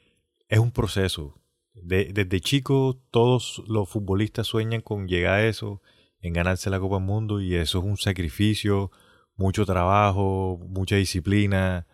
es 0.47 0.59
un 0.59 0.71
proceso 0.71 1.35
De- 1.73 2.11
desde 2.13 2.39
chicos 2.41 2.97
todos 3.11 3.63
los 3.67 3.89
futbolistas 3.89 4.47
sueñan 4.47 4.81
con 4.81 5.07
llegar 5.07 5.35
a 5.35 5.47
eso 5.47 5.81
en 6.21 6.33
ganarse 6.33 6.69
la 6.69 6.79
Copa 6.79 6.95
del 6.95 7.05
Mundo 7.05 7.41
y 7.41 7.55
eso 7.55 7.79
es 7.79 7.85
un 7.85 7.97
sacrificio 7.97 8.91
mucho 9.35 9.65
trabajo 9.65 10.59
mucha 10.67 10.95
disciplina 10.95 11.87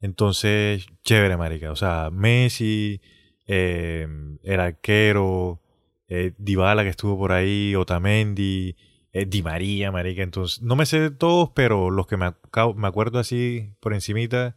entonces 0.00 0.86
chévere 1.04 1.36
marica 1.36 1.70
o 1.70 1.76
sea 1.76 2.10
Messi 2.10 3.00
eh, 3.46 4.08
el 4.42 4.60
arquero 4.60 5.60
eh, 6.08 6.34
que 6.38 6.88
estuvo 6.88 7.18
por 7.18 7.32
ahí, 7.32 7.74
Otamendi, 7.74 8.76
eh, 9.12 9.26
Di 9.26 9.42
María, 9.42 9.90
marica. 9.92 10.22
Entonces, 10.22 10.62
no 10.62 10.76
me 10.76 10.86
sé 10.86 11.00
de 11.00 11.10
todos, 11.10 11.50
pero 11.54 11.90
los 11.90 12.06
que 12.06 12.16
me, 12.16 12.34
me 12.76 12.88
acuerdo 12.88 13.18
así 13.18 13.72
por 13.80 13.94
encimita, 13.94 14.56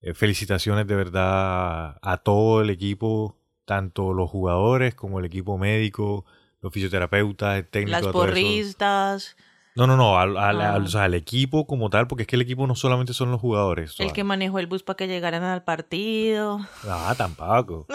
eh, 0.00 0.14
felicitaciones 0.14 0.86
de 0.86 0.96
verdad 0.96 1.98
a 2.02 2.20
todo 2.24 2.62
el 2.62 2.70
equipo, 2.70 3.38
tanto 3.64 4.12
los 4.12 4.30
jugadores 4.30 4.94
como 4.94 5.18
el 5.20 5.24
equipo 5.26 5.58
médico, 5.58 6.24
los 6.64 6.72
fisioterapeutas, 6.72 7.58
el 7.58 7.68
técnico. 7.68 7.92
Las 8.00 8.06
porristas, 8.06 9.36
No, 9.76 9.86
no, 9.86 9.96
no, 9.96 10.18
al, 10.18 10.36
al- 10.36 10.60
Ah. 10.60 10.74
al- 10.74 10.84
o 10.84 10.88
sea, 10.88 11.04
al 11.04 11.14
equipo 11.14 11.66
como 11.66 11.90
tal, 11.90 12.06
porque 12.06 12.22
es 12.22 12.26
que 12.26 12.36
el 12.36 12.42
equipo 12.42 12.66
no 12.66 12.74
solamente 12.74 13.12
son 13.12 13.30
los 13.30 13.40
jugadores. 13.40 13.94
el 13.98 14.12
que 14.12 14.24
manejó 14.24 14.58
el 14.60 14.66
bus 14.66 14.82
para 14.82 14.96
que 14.96 15.06
llegaran 15.08 15.42
al 15.42 15.62
partido. 15.64 16.60
Ah, 16.88 17.14
tampoco. 17.18 17.86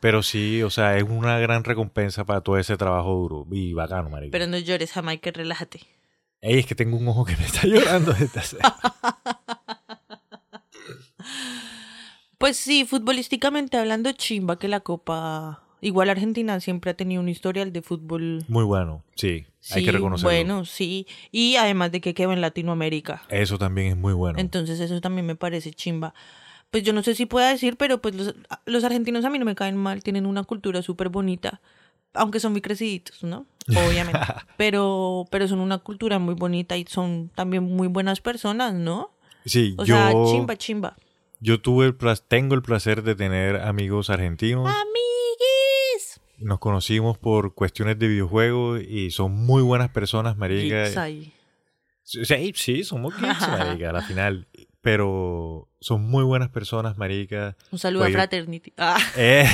Pero 0.00 0.22
sí, 0.22 0.62
o 0.62 0.70
sea, 0.70 0.96
es 0.96 1.02
una 1.02 1.38
gran 1.40 1.62
recompensa 1.64 2.24
para 2.24 2.40
todo 2.40 2.56
ese 2.58 2.76
trabajo 2.76 3.12
duro 3.12 3.46
y 3.50 3.72
bacano, 3.74 4.08
marica. 4.08 4.30
Pero 4.32 4.46
no 4.46 4.56
llores, 4.56 4.92
Jamaica, 4.92 5.30
relájate. 5.30 5.80
Ey, 6.40 6.60
es 6.60 6.66
que 6.66 6.74
tengo 6.74 6.96
un 6.96 7.06
ojo 7.08 7.24
que 7.26 7.36
me 7.36 7.44
está 7.44 7.66
llorando 7.66 8.12
desde 8.14 8.40
hace... 8.40 8.56
Pues 12.38 12.56
sí, 12.56 12.86
futbolísticamente 12.86 13.76
hablando, 13.76 14.12
chimba 14.12 14.58
que 14.58 14.66
la 14.68 14.80
Copa 14.80 15.62
Igual 15.80 16.10
Argentina 16.10 16.60
siempre 16.60 16.90
ha 16.90 16.94
tenido 16.94 17.22
un 17.22 17.28
historial 17.28 17.72
de 17.72 17.82
fútbol. 17.82 18.44
Muy 18.48 18.64
bueno, 18.64 19.02
sí, 19.14 19.46
hay 19.70 19.84
que 19.84 19.92
reconocerlo. 19.92 20.28
bueno, 20.30 20.64
sí. 20.64 21.06
Y 21.32 21.56
además 21.56 21.90
de 21.92 22.00
que 22.00 22.14
quedó 22.14 22.32
en 22.32 22.40
Latinoamérica. 22.40 23.22
Eso 23.28 23.58
también 23.58 23.88
es 23.88 23.96
muy 23.96 24.12
bueno. 24.12 24.38
Entonces 24.38 24.78
eso 24.80 25.00
también 25.00 25.26
me 25.26 25.36
parece 25.36 25.72
chimba. 25.72 26.14
Pues 26.70 26.84
yo 26.84 26.92
no 26.92 27.02
sé 27.02 27.14
si 27.14 27.26
pueda 27.26 27.48
decir, 27.50 27.76
pero 27.76 28.00
pues 28.00 28.14
los, 28.14 28.34
los 28.66 28.84
argentinos 28.84 29.24
a 29.24 29.30
mí 29.30 29.38
no 29.38 29.44
me 29.44 29.54
caen 29.56 29.76
mal, 29.76 30.02
tienen 30.02 30.24
una 30.26 30.44
cultura 30.44 30.82
súper 30.82 31.08
bonita, 31.08 31.60
aunque 32.14 32.38
son 32.40 32.52
muy 32.52 32.60
creciditos, 32.60 33.24
¿no? 33.24 33.46
Obviamente. 33.68 34.20
pero, 34.56 35.24
pero 35.30 35.48
son 35.48 35.60
una 35.60 35.78
cultura 35.78 36.18
muy 36.18 36.34
bonita 36.34 36.76
y 36.76 36.84
son 36.86 37.30
también 37.34 37.64
muy 37.64 37.88
buenas 37.88 38.20
personas, 38.20 38.74
¿no? 38.74 39.10
sí, 39.44 39.74
O 39.78 39.84
yo, 39.84 39.96
sea, 39.96 40.12
chimba, 40.30 40.56
chimba. 40.56 40.96
yo 41.40 41.60
tuve 41.60 41.86
el 41.86 41.96
tengo 42.28 42.54
el 42.54 42.62
placer 42.62 43.02
de 43.02 43.14
tener 43.16 43.56
amigos 43.56 44.10
argentinos. 44.10 44.66
Amiguis. 44.66 45.19
Nos 46.40 46.58
conocimos 46.58 47.18
por 47.18 47.54
cuestiones 47.54 47.98
de 47.98 48.08
videojuegos 48.08 48.80
y 48.82 49.10
son 49.10 49.32
muy 49.32 49.62
buenas 49.62 49.90
personas, 49.90 50.36
marica. 50.36 50.84
Geeks 50.84 50.96
ahí. 50.96 51.32
Sí, 52.02 52.82
somos 52.84 53.14
geeks, 53.20 53.48
marica, 53.48 53.90
a 53.90 53.92
la 53.92 54.02
final. 54.02 54.48
Pero 54.80 55.68
son 55.80 56.02
muy 56.02 56.24
buenas 56.24 56.48
personas, 56.48 56.96
marica. 56.96 57.56
Un 57.70 57.78
saludo 57.78 58.04
Oye. 58.04 58.14
a 58.14 58.16
Fraternity. 58.16 58.72
Ah. 58.78 58.98
Eh, 59.16 59.46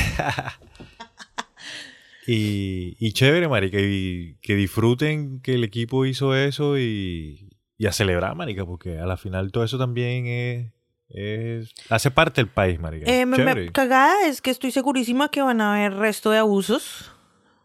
y, 2.27 2.97
y 2.99 3.13
chévere, 3.13 3.49
marica, 3.49 3.79
y 3.81 4.37
que 4.41 4.55
disfruten 4.55 5.41
que 5.41 5.55
el 5.55 5.65
equipo 5.65 6.07
hizo 6.07 6.37
eso 6.37 6.79
y, 6.79 7.51
y 7.79 7.87
a 7.87 7.93
celebrar, 7.93 8.37
marica, 8.37 8.65
porque 8.65 8.99
a 8.99 9.07
la 9.07 9.17
final 9.17 9.51
todo 9.53 9.65
eso 9.65 9.79
también 9.79 10.27
es, 10.27 10.73
es- 11.09 11.73
hace 11.89 12.11
parte 12.11 12.41
del 12.43 12.51
país, 12.51 12.79
marica. 12.81 13.11
Eh, 13.11 13.27
me- 13.27 13.39
me- 13.39 13.73
cagada 13.73 14.27
es 14.29 14.41
que 14.43 14.51
estoy 14.51 14.71
segurísima 14.73 15.31
que 15.31 15.43
van 15.43 15.61
a 15.61 15.75
haber 15.75 15.95
resto 15.99 16.31
de 16.31 16.39
abusos 16.39 17.11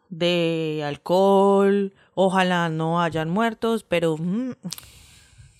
de 0.09 0.83
alcohol. 0.85 1.93
Ojalá 2.13 2.69
no 2.69 3.01
hayan 3.01 3.29
muertos, 3.29 3.83
pero 3.83 4.17
mm, 4.17 4.51
Eso 4.51 4.75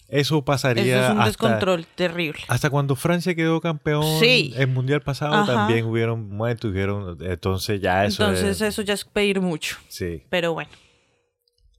eso 0.10 0.46
pasaría 0.46 1.06
es 1.06 1.12
un 1.12 1.18
hasta, 1.20 1.26
descontrol 1.30 1.86
terrible. 1.96 2.42
hasta 2.50 2.70
cuando 2.70 2.98
Francia 2.98 3.34
quedó 3.34 3.62
campeón 3.62 4.04
Sí. 4.20 4.54
el 4.58 4.68
mundial 4.68 5.02
pasado 5.02 5.34
Ajá. 5.36 5.46
también 5.54 5.86
hubieron 5.86 6.30
muertos, 6.30 6.70
hubieron, 6.72 7.18
entonces 7.24 7.80
ya 7.80 8.04
eso 8.06 8.24
Entonces 8.24 8.58
es- 8.62 8.68
eso 8.74 8.82
ya 8.82 8.94
es 8.94 9.06
pedir 9.06 9.40
mucho. 9.40 9.78
sí. 9.88 10.24
Pero 10.30 10.54
bueno. 10.54 10.70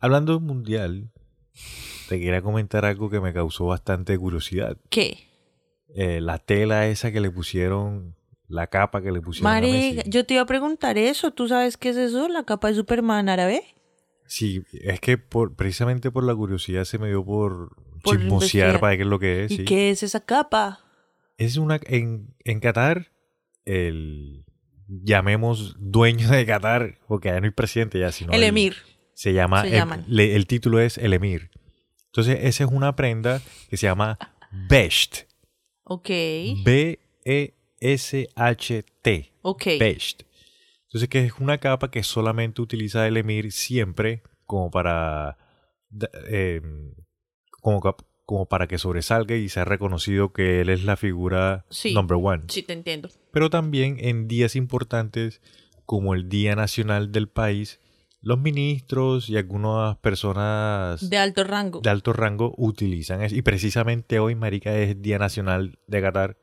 Hablando 0.00 0.32
del 0.32 0.42
mundial, 0.42 1.10
te 2.08 2.18
quería 2.18 2.40
comentar 2.42 2.84
algo 2.86 3.08
que 3.10 3.20
me 3.20 3.32
causó 3.34 3.66
bastante 3.66 4.18
curiosidad. 4.18 4.76
¿Qué? 4.90 5.28
Eh, 5.94 6.20
la 6.20 6.38
tela 6.38 6.86
esa 6.88 7.12
que 7.12 7.20
le 7.20 7.30
pusieron, 7.30 8.14
la 8.48 8.66
capa 8.68 9.02
que 9.02 9.12
le 9.12 9.20
pusieron 9.20 9.50
a 9.52 9.60
Messi. 9.60 10.10
yo 10.10 10.24
te 10.24 10.34
iba 10.34 10.42
a 10.42 10.46
preguntar 10.46 10.96
eso. 10.98 11.30
¿Tú 11.32 11.48
sabes 11.48 11.76
qué 11.76 11.90
es 11.90 11.96
eso? 11.96 12.28
¿La 12.28 12.44
capa 12.44 12.68
de 12.68 12.74
Superman 12.74 13.28
árabe? 13.28 13.62
Sí, 14.26 14.62
es 14.72 15.00
que 15.00 15.18
por, 15.18 15.54
precisamente 15.56 16.10
por 16.10 16.24
la 16.24 16.34
curiosidad 16.34 16.84
se 16.84 16.98
me 16.98 17.08
dio 17.08 17.22
por, 17.24 17.76
Por 18.02 18.16
chismosear 18.18 18.80
para 18.80 18.90
ver 18.90 18.98
qué 18.98 19.02
es 19.02 19.08
lo 19.08 19.18
que 19.18 19.44
es. 19.44 19.50
¿Y 19.52 19.56
sí. 19.58 19.64
qué 19.64 19.90
es 19.90 20.02
esa 20.02 20.20
capa? 20.24 20.80
Es 21.36 21.56
una 21.58 21.78
en, 21.84 22.34
en 22.44 22.60
Qatar, 22.60 23.12
el 23.66 24.44
llamemos 24.88 25.76
dueño 25.78 26.28
de 26.28 26.44
Qatar, 26.46 26.98
porque 27.08 27.28
ya 27.28 27.40
no 27.40 27.44
hay 27.46 27.50
presidente 27.50 27.98
ya, 27.98 28.12
sino 28.12 28.32
El 28.32 28.42
emir. 28.44 28.76
Se 29.14 29.32
llama, 29.32 29.62
Se 29.62 29.76
el, 29.76 29.88
le- 30.06 30.36
el 30.36 30.46
título 30.46 30.80
es 30.80 30.98
el 30.98 31.12
emir. 31.12 31.50
Entonces, 32.06 32.38
esa 32.42 32.64
es 32.64 32.70
una 32.70 32.94
prenda 32.96 33.40
que 33.68 33.76
se 33.76 33.86
llama 33.86 34.18
Besht. 34.68 35.24
Ok. 35.84 36.08
B-E-S-H-T. 38.02 39.32
Ok. 39.42 39.64
Besht. 39.78 40.22
Entonces, 40.84 41.08
que 41.08 41.24
es 41.24 41.32
una 41.40 41.58
capa 41.58 41.90
que 41.90 42.02
solamente 42.02 42.60
utiliza 42.62 43.06
el 43.06 43.16
emir 43.16 43.50
siempre 43.52 44.22
como 44.46 44.70
para 44.70 45.38
eh, 46.28 46.60
como, 47.60 47.80
cap- 47.80 48.02
como 48.26 48.46
para 48.46 48.66
que 48.66 48.78
sobresalga 48.78 49.34
y 49.36 49.48
sea 49.48 49.64
reconocido 49.64 50.32
que 50.32 50.60
él 50.60 50.68
es 50.68 50.84
la 50.84 50.96
figura 50.96 51.64
Sí. 51.70 51.94
number 51.94 52.18
one. 52.22 52.44
Sí, 52.48 52.62
te 52.62 52.72
entiendo. 52.74 53.08
Pero 53.32 53.48
también 53.50 53.96
en 54.00 54.28
días 54.28 54.54
importantes 54.56 55.40
como 55.86 56.14
el 56.14 56.28
Día 56.28 56.54
Nacional 56.56 57.10
del 57.12 57.28
país, 57.28 57.80
los 58.22 58.38
ministros 58.38 59.28
y 59.28 59.36
algunas 59.36 59.96
personas 59.98 61.10
De 61.10 61.18
alto 61.18 61.44
rango. 61.44 61.80
de 61.80 61.90
alto 61.90 62.12
rango 62.12 62.54
utilizan 62.56 63.20
eso. 63.22 63.34
Y 63.34 63.42
precisamente 63.42 64.18
hoy, 64.18 64.34
marica, 64.34 64.76
es 64.76 65.02
Día 65.02 65.18
Nacional 65.18 65.78
de 65.86 66.00
Qatar. 66.00 66.36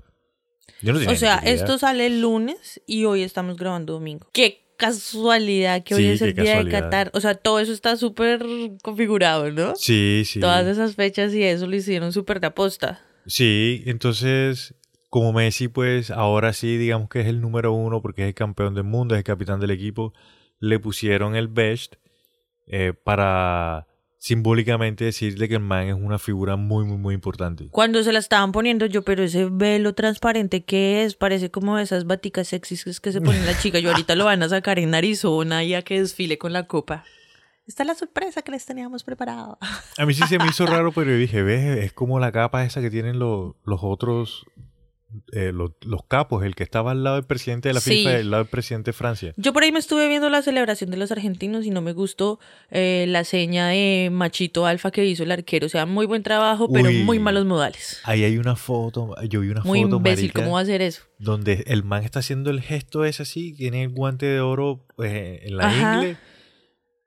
Yo 0.81 0.93
no 0.93 0.99
O 1.11 1.15
sea, 1.15 1.37
esto 1.37 1.77
sale 1.77 2.05
el 2.05 2.21
lunes 2.21 2.81
y 2.85 3.05
hoy 3.05 3.23
estamos 3.23 3.57
grabando 3.57 3.93
domingo. 3.93 4.27
Qué 4.33 4.65
casualidad 4.77 5.83
que 5.83 5.95
hoy 5.95 6.03
Sí, 6.03 6.09
es 6.09 6.21
el 6.21 6.33
día 6.33 6.63
de. 6.63 6.71
Qatar. 6.71 7.11
O 7.13 7.19
sea, 7.21 7.35
todo 7.35 7.59
eso 7.59 7.73
está 7.73 7.95
súper 7.97 8.45
configurado, 8.81 9.51
¿no? 9.51 9.75
Sí, 9.75 10.23
sí. 10.25 10.39
Todas 10.39 10.65
esas 10.67 10.95
fechas 10.95 11.33
y 11.33 11.43
eso 11.43 11.67
lo 11.67 11.75
hicieron 11.75 12.13
súper 12.13 12.39
de 12.39 12.47
aposta. 12.47 13.01
Sí, 13.25 13.83
entonces, 13.85 14.73
como 15.09 15.33
Messi, 15.33 15.67
pues 15.67 16.11
ahora 16.11 16.53
sí, 16.53 16.77
digamos 16.77 17.09
que 17.09 17.21
es 17.21 17.27
el 17.27 17.41
número 17.41 17.73
uno 17.73 18.01
porque 18.01 18.23
es 18.23 18.27
el 18.29 18.33
campeón 18.33 18.73
del 18.73 18.85
mundo, 18.85 19.15
es 19.15 19.19
el 19.19 19.23
capitán 19.25 19.59
del 19.59 19.71
equipo, 19.71 20.13
le 20.59 20.79
pusieron 20.79 21.35
el 21.35 21.47
best 21.47 21.95
eh, 22.67 22.93
para 22.93 23.87
simbólicamente 24.19 25.05
decirle 25.05 25.47
que 25.47 25.55
el 25.55 25.61
man 25.61 25.87
es 25.87 25.95
una 25.95 26.19
figura 26.19 26.57
muy, 26.57 26.85
muy, 26.85 26.97
muy 26.97 27.15
importante. 27.15 27.69
Cuando 27.71 28.03
se 28.03 28.11
la 28.11 28.19
estaban 28.19 28.51
poniendo 28.51 28.85
yo, 28.85 29.03
pero 29.03 29.23
ese 29.23 29.47
velo 29.49 29.93
transparente 29.93 30.65
que 30.65 31.03
es, 31.03 31.15
parece 31.15 31.49
como 31.49 31.79
esas 31.79 32.05
baticas 32.05 32.49
sexys 32.49 32.99
que 32.99 33.11
se 33.13 33.21
ponen 33.21 33.45
la 33.45 33.57
chica. 33.57 33.79
Yo 33.79 33.91
ahorita 33.91 34.15
lo 34.15 34.25
van 34.25 34.43
a 34.43 34.49
sacar 34.49 34.77
en 34.77 34.93
Arizona 34.93 35.63
y 35.63 35.73
a 35.73 35.81
que 35.81 36.01
desfile 36.01 36.37
con 36.37 36.51
la 36.51 36.67
copa. 36.67 37.05
Esta 37.65 37.83
es 37.83 37.87
la 37.87 37.95
sorpresa 37.95 38.41
que 38.41 38.51
les 38.51 38.65
teníamos 38.65 39.03
preparado. 39.03 39.57
A 39.97 40.05
mí 40.05 40.13
sí 40.13 40.23
se 40.27 40.37
me 40.37 40.47
hizo 40.47 40.65
raro, 40.67 40.91
pero 40.91 41.11
yo 41.11 41.17
dije, 41.17 41.41
ves, 41.43 41.85
es 41.85 41.93
como 41.93 42.19
la 42.19 42.31
capa 42.31 42.65
esa 42.65 42.81
que 42.81 42.89
tienen 42.89 43.19
los, 43.19 43.55
los 43.63 43.79
otros, 43.83 44.45
eh, 45.31 45.51
los, 45.53 45.71
los 45.81 46.01
capos, 46.07 46.43
el 46.43 46.53
que 46.55 46.63
estaba 46.63 46.91
al 46.91 47.03
lado 47.03 47.15
del 47.15 47.25
presidente 47.25 47.69
de 47.69 47.73
la 47.73 47.79
Sí. 47.79 47.91
FIFA 47.97 48.11
y 48.11 48.15
al 48.15 48.31
lado 48.31 48.43
del 48.43 48.49
presidente 48.51 48.89
de 48.89 48.93
Francia. 48.93 49.33
Yo 49.37 49.53
por 49.53 49.63
ahí 49.63 49.71
me 49.71 49.79
estuve 49.79 50.07
viendo 50.07 50.29
la 50.29 50.41
celebración 50.41 50.91
de 50.91 50.97
los 50.97 51.11
argentinos 51.11 51.65
y 51.65 51.71
no 51.71 51.81
me 51.81 51.93
gustó 51.93 52.39
eh, 52.69 53.05
la 53.07 53.23
seña 53.23 53.67
de 53.67 54.09
machito 54.11 54.65
alfa 54.65 54.91
que 54.91 55.05
hizo 55.05 55.23
el 55.23 55.31
arquero. 55.31 55.65
O 55.65 55.69
sea, 55.69 55.85
muy 55.85 56.05
buen 56.05 56.21
trabajo, 56.23 56.69
pero 56.71 56.89
Uy. 56.89 57.03
muy 57.03 57.19
malos 57.19 57.45
modales. 57.45 57.99
Ahí 58.03 58.23
hay 58.23 58.37
una 58.37 58.55
foto, 58.55 59.15
yo 59.27 59.41
vi 59.41 59.49
una 59.49 59.61
Muy 59.63 59.81
foto, 59.83 59.95
imbécil, 59.97 60.25
marica, 60.25 60.41
¿cómo 60.41 60.53
va 60.53 60.59
a 60.59 60.63
hacer 60.63 60.81
eso? 60.81 61.03
donde 61.17 61.63
el 61.67 61.83
man 61.83 62.03
está 62.03 62.19
haciendo 62.19 62.49
el 62.49 62.61
gesto 62.61 63.03
ese 63.03 63.23
así, 63.23 63.53
tiene 63.53 63.83
el 63.83 63.89
guante 63.89 64.25
de 64.25 64.39
oro 64.39 64.85
pues, 64.95 65.41
en 65.43 65.57
la 65.57 65.67
Ajá. 65.67 65.95
ingle 65.95 66.17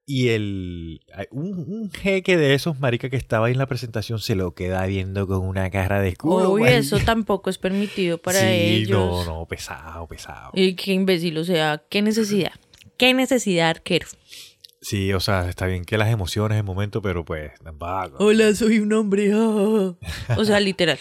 y 0.04 0.28
el 0.30 1.00
un, 1.30 1.58
un 1.58 1.90
jeque 1.90 2.36
de 2.36 2.54
esos 2.54 2.80
marica 2.80 3.08
que 3.08 3.16
estaba 3.16 3.46
ahí 3.46 3.52
en 3.52 3.58
la 3.58 3.66
presentación 3.66 4.18
se 4.18 4.34
lo 4.34 4.54
queda 4.54 4.84
viendo 4.86 5.26
con 5.26 5.46
una 5.46 5.70
cara 5.70 6.00
de 6.00 6.16
culo. 6.16 6.50
Uy, 6.50 6.62
marica. 6.62 6.78
eso 6.78 6.98
tampoco 6.98 7.50
es 7.50 7.58
permitido 7.58 8.18
para 8.18 8.40
sí, 8.40 8.46
ellos. 8.46 9.26
no, 9.26 9.40
no, 9.40 9.46
pesado, 9.46 10.06
pesado. 10.08 10.50
Y 10.54 10.74
qué 10.74 10.92
imbécil, 10.92 11.38
o 11.38 11.44
sea, 11.44 11.82
qué 11.88 12.02
necesidad. 12.02 12.52
Qué 12.98 13.14
necesidad, 13.14 13.70
arquero. 13.70 14.06
Sí, 14.80 15.12
o 15.12 15.20
sea, 15.20 15.48
está 15.48 15.66
bien 15.66 15.84
que 15.84 15.96
las 15.96 16.10
emociones 16.10 16.56
en 16.56 16.58
el 16.58 16.64
momento, 16.64 17.02
pero 17.02 17.24
pues 17.24 17.52
tampoco. 17.62 18.16
Hola, 18.18 18.52
soy 18.54 18.80
un 18.80 18.92
hombre. 18.92 19.30
ah. 19.32 19.94
O 20.36 20.44
sea, 20.44 20.58
literal. 20.58 20.98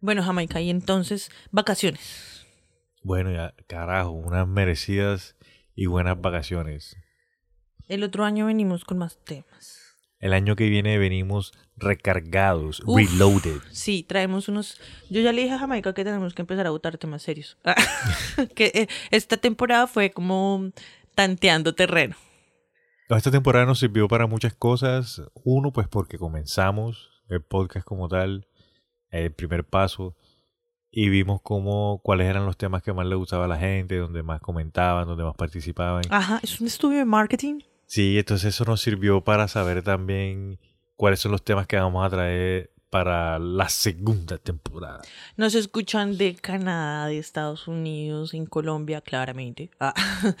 Bueno, 0.00 0.22
Jamaica, 0.22 0.60
y 0.60 0.70
entonces, 0.70 1.30
vacaciones. 1.50 2.46
Bueno, 3.02 3.32
ya, 3.32 3.54
carajo, 3.66 4.10
unas 4.10 4.46
merecidas 4.46 5.36
y 5.74 5.86
buenas 5.86 6.20
vacaciones. 6.20 6.96
El 7.92 8.04
otro 8.04 8.24
año 8.24 8.46
venimos 8.46 8.86
con 8.86 8.96
más 8.96 9.18
temas. 9.22 9.98
El 10.18 10.32
año 10.32 10.56
que 10.56 10.70
viene 10.70 10.96
venimos 10.96 11.52
recargados, 11.76 12.80
Uf. 12.86 12.96
reloaded. 12.96 13.60
Sí, 13.70 14.02
traemos 14.02 14.48
unos. 14.48 14.80
Yo 15.10 15.20
ya 15.20 15.30
le 15.30 15.42
dije 15.42 15.52
a 15.52 15.58
Jamaica 15.58 15.92
que 15.92 16.02
tenemos 16.02 16.32
que 16.32 16.40
empezar 16.40 16.66
a 16.66 16.70
votar 16.70 16.96
temas 16.96 17.20
serios. 17.20 17.58
que 18.54 18.72
eh, 18.74 18.88
esta 19.10 19.36
temporada 19.36 19.86
fue 19.86 20.10
como 20.10 20.70
tanteando 21.14 21.74
terreno. 21.74 22.16
Esta 23.10 23.30
temporada 23.30 23.66
nos 23.66 23.80
sirvió 23.80 24.08
para 24.08 24.26
muchas 24.26 24.54
cosas. 24.54 25.20
Uno, 25.44 25.70
pues 25.70 25.86
porque 25.86 26.16
comenzamos 26.16 27.10
el 27.28 27.42
podcast 27.42 27.84
como 27.84 28.08
tal, 28.08 28.48
el 29.10 29.34
primer 29.34 29.66
paso, 29.66 30.16
y 30.90 31.10
vimos 31.10 31.42
cómo, 31.42 32.00
cuáles 32.02 32.26
eran 32.26 32.46
los 32.46 32.56
temas 32.56 32.82
que 32.82 32.94
más 32.94 33.04
le 33.04 33.16
gustaba 33.16 33.44
a 33.44 33.48
la 33.48 33.58
gente, 33.58 33.98
donde 33.98 34.22
más 34.22 34.40
comentaban, 34.40 35.06
donde 35.06 35.24
más 35.24 35.36
participaban. 35.36 36.04
Ajá, 36.08 36.40
es 36.42 36.58
un 36.58 36.66
estudio 36.68 36.96
de 36.96 37.04
marketing. 37.04 37.60
Sí, 37.92 38.18
entonces 38.18 38.54
eso 38.54 38.64
nos 38.64 38.80
sirvió 38.80 39.20
para 39.20 39.48
saber 39.48 39.82
también 39.82 40.58
cuáles 40.96 41.20
son 41.20 41.30
los 41.30 41.44
temas 41.44 41.66
que 41.66 41.76
vamos 41.76 42.06
a 42.06 42.08
traer 42.08 42.70
para 42.88 43.38
la 43.38 43.68
segunda 43.68 44.38
temporada. 44.38 45.02
Nos 45.36 45.54
escuchan 45.54 46.16
de 46.16 46.34
Canadá, 46.34 47.08
de 47.08 47.18
Estados 47.18 47.68
Unidos, 47.68 48.32
en 48.32 48.46
Colombia, 48.46 49.02
claramente. 49.02 49.70
Ah. 49.78 49.92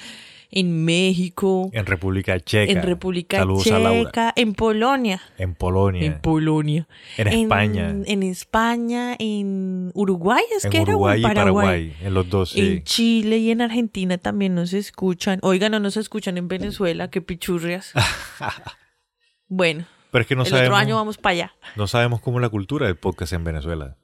en 0.54 0.84
México, 0.84 1.70
En 1.72 1.86
República 1.86 2.38
Checa. 2.38 2.70
en 2.70 2.82
República 2.82 3.38
Saludos 3.38 3.66
a 3.72 3.78
Laura. 3.78 4.04
Checa, 4.04 4.32
en 4.36 4.52
Polonia. 4.52 5.20
En 5.38 5.54
Polonia. 5.54 6.04
En 6.04 6.20
Polonia. 6.20 6.86
En 7.16 7.28
España. 7.28 7.94
En 8.04 8.22
España, 8.22 9.16
en 9.18 9.90
Uruguay, 9.94 10.44
es 10.54 10.66
en 10.66 10.70
que 10.70 10.82
era 10.82 10.92
Uruguay 10.92 11.14
en 11.14 11.30
y 11.30 11.34
Paraguay. 11.34 11.96
En 12.02 12.12
los 12.12 12.28
dos, 12.28 12.50
sí. 12.50 12.60
En 12.60 12.84
Chile 12.84 13.38
y 13.38 13.50
en 13.50 13.62
Argentina 13.62 14.18
también 14.18 14.54
nos 14.54 14.74
escuchan. 14.74 15.38
Oiga, 15.42 15.70
no 15.70 15.80
nos 15.80 15.96
escuchan 15.96 16.36
en 16.36 16.48
Venezuela, 16.48 17.08
qué 17.08 17.22
pichurrias. 17.22 17.94
bueno, 19.48 19.86
Pero 20.10 20.20
es 20.22 20.28
que 20.28 20.36
no 20.36 20.42
el 20.42 20.48
sabemos, 20.48 20.68
otro 20.68 20.76
año 20.76 20.96
vamos 20.96 21.16
para 21.16 21.32
allá. 21.32 21.54
no 21.76 21.86
sabemos 21.86 22.20
cómo 22.20 22.38
es 22.38 22.42
la 22.42 22.50
cultura 22.50 22.86
del 22.86 22.96
podcast 22.96 23.32
en 23.32 23.44
Venezuela. 23.44 23.96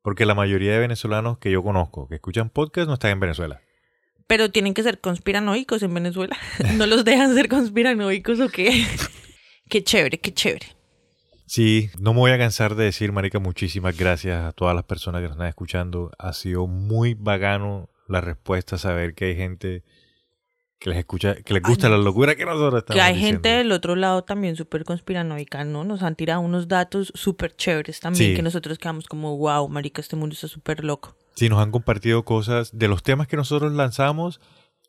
Porque 0.00 0.24
la 0.24 0.34
mayoría 0.34 0.72
de 0.72 0.78
venezolanos 0.78 1.36
que 1.36 1.50
yo 1.50 1.62
conozco 1.62 2.08
que 2.08 2.14
escuchan 2.14 2.48
podcast 2.48 2.88
no 2.88 2.94
están 2.94 3.10
en 3.10 3.20
Venezuela. 3.20 3.60
Pero 4.28 4.50
tienen 4.50 4.74
que 4.74 4.82
ser 4.84 5.00
conspiranoicos 5.00 5.82
en 5.82 5.92
Venezuela. 5.94 6.36
¿No 6.76 6.86
los 6.86 7.04
dejan 7.04 7.34
ser 7.34 7.48
conspiranoicos 7.48 8.38
o 8.38 8.48
qué? 8.48 8.86
qué 9.68 9.82
chévere, 9.82 10.18
qué 10.20 10.32
chévere. 10.32 10.66
Sí, 11.46 11.90
no 11.98 12.12
me 12.12 12.20
voy 12.20 12.30
a 12.30 12.38
cansar 12.38 12.74
de 12.76 12.84
decir, 12.84 13.10
Marica, 13.10 13.38
muchísimas 13.38 13.96
gracias 13.96 14.44
a 14.44 14.52
todas 14.52 14.74
las 14.76 14.84
personas 14.84 15.20
que 15.22 15.28
nos 15.28 15.36
están 15.36 15.48
escuchando. 15.48 16.10
Ha 16.18 16.34
sido 16.34 16.66
muy 16.66 17.14
bacano 17.14 17.88
la 18.06 18.20
respuesta, 18.20 18.76
saber 18.76 19.14
que 19.14 19.24
hay 19.26 19.36
gente 19.36 19.82
que 20.78 20.90
les 20.90 20.98
escucha, 20.98 21.34
que 21.36 21.54
les 21.54 21.62
gusta 21.62 21.86
Ay, 21.86 21.92
la 21.92 21.98
locura 21.98 22.36
que 22.36 22.44
nosotros 22.44 22.82
estamos 22.82 22.94
Que 22.96 23.00
hay 23.00 23.14
diciendo. 23.14 23.36
gente 23.42 23.48
del 23.48 23.72
otro 23.72 23.96
lado 23.96 24.22
también 24.24 24.56
súper 24.56 24.84
conspiranoica, 24.84 25.64
¿no? 25.64 25.84
Nos 25.84 26.02
han 26.02 26.14
tirado 26.16 26.40
unos 26.40 26.68
datos 26.68 27.12
súper 27.14 27.56
chéveres 27.56 27.98
también 28.00 28.30
Sí. 28.32 28.36
que 28.36 28.42
nosotros 28.42 28.78
quedamos 28.78 29.06
como, 29.06 29.36
wow, 29.38 29.68
marica, 29.70 30.00
este 30.02 30.16
mundo 30.16 30.34
está 30.34 30.48
súper 30.48 30.84
loco. 30.84 31.16
Sí, 31.38 31.48
nos 31.48 31.60
han 31.60 31.70
compartido 31.70 32.24
cosas 32.24 32.76
de 32.76 32.88
los 32.88 33.02
temas 33.02 33.28
que 33.28 33.36
nosotros 33.36 33.72
lanzamos. 33.72 34.40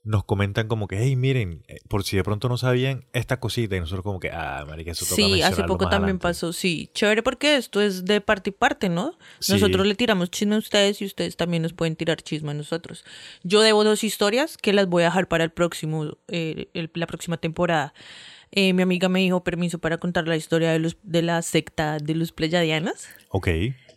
Nos 0.03 0.23
comentan 0.23 0.69
como 0.69 0.87
que, 0.87 0.97
hey, 0.97 1.15
miren, 1.17 1.63
eh, 1.67 1.79
por 1.89 2.03
si 2.05 2.15
de 2.15 2.23
pronto 2.23 2.47
no 2.47 2.57
sabían 2.57 3.05
esta 3.11 3.39
cosita. 3.41 3.75
Y 3.75 3.81
nosotros 3.81 4.01
como 4.03 4.19
que, 4.21 4.31
ah, 4.31 4.63
marica, 4.67 4.91
eso 4.91 5.03
toca 5.05 5.15
Sí, 5.15 5.41
hace 5.41 5.63
poco 5.63 5.83
más 5.83 5.91
también 5.91 6.15
adelante". 6.15 6.23
pasó, 6.23 6.53
sí. 6.53 6.89
Chévere 6.93 7.21
porque 7.21 7.57
esto 7.57 7.81
es 7.81 8.05
de 8.05 8.21
parte 8.21 8.49
y 8.51 8.53
parte, 8.53 8.87
¿no? 8.87 9.17
Sí. 9.39 9.51
Nosotros 9.53 9.85
le 9.85 9.95
tiramos 9.95 10.31
chisme 10.31 10.55
a 10.55 10.59
ustedes 10.59 11.01
y 11.01 11.05
ustedes 11.05 11.35
también 11.35 11.63
nos 11.63 11.73
pueden 11.73 11.95
tirar 11.97 12.21
chisme 12.21 12.51
a 12.51 12.53
nosotros. 12.53 13.03
Yo 13.43 13.59
debo 13.61 13.83
dos 13.83 14.03
historias 14.05 14.55
que 14.57 14.71
las 14.73 14.87
voy 14.87 15.03
a 15.03 15.07
dejar 15.07 15.27
para 15.27 15.43
el 15.43 15.51
próximo, 15.51 16.17
eh, 16.29 16.69
el- 16.73 16.89
la 16.93 17.05
próxima 17.05 17.35
temporada. 17.37 17.93
Eh, 18.51 18.73
mi 18.73 18.81
amiga 18.81 19.09
me 19.09 19.19
dijo 19.19 19.43
permiso 19.43 19.77
para 19.79 19.97
contar 19.99 20.27
la 20.27 20.35
historia 20.37 20.71
de, 20.71 20.79
los, 20.79 20.97
de 21.03 21.21
la 21.21 21.41
secta 21.43 21.97
de 21.99 22.15
los 22.15 22.31
pleyadianas. 22.31 23.07
Ok. 23.29 23.49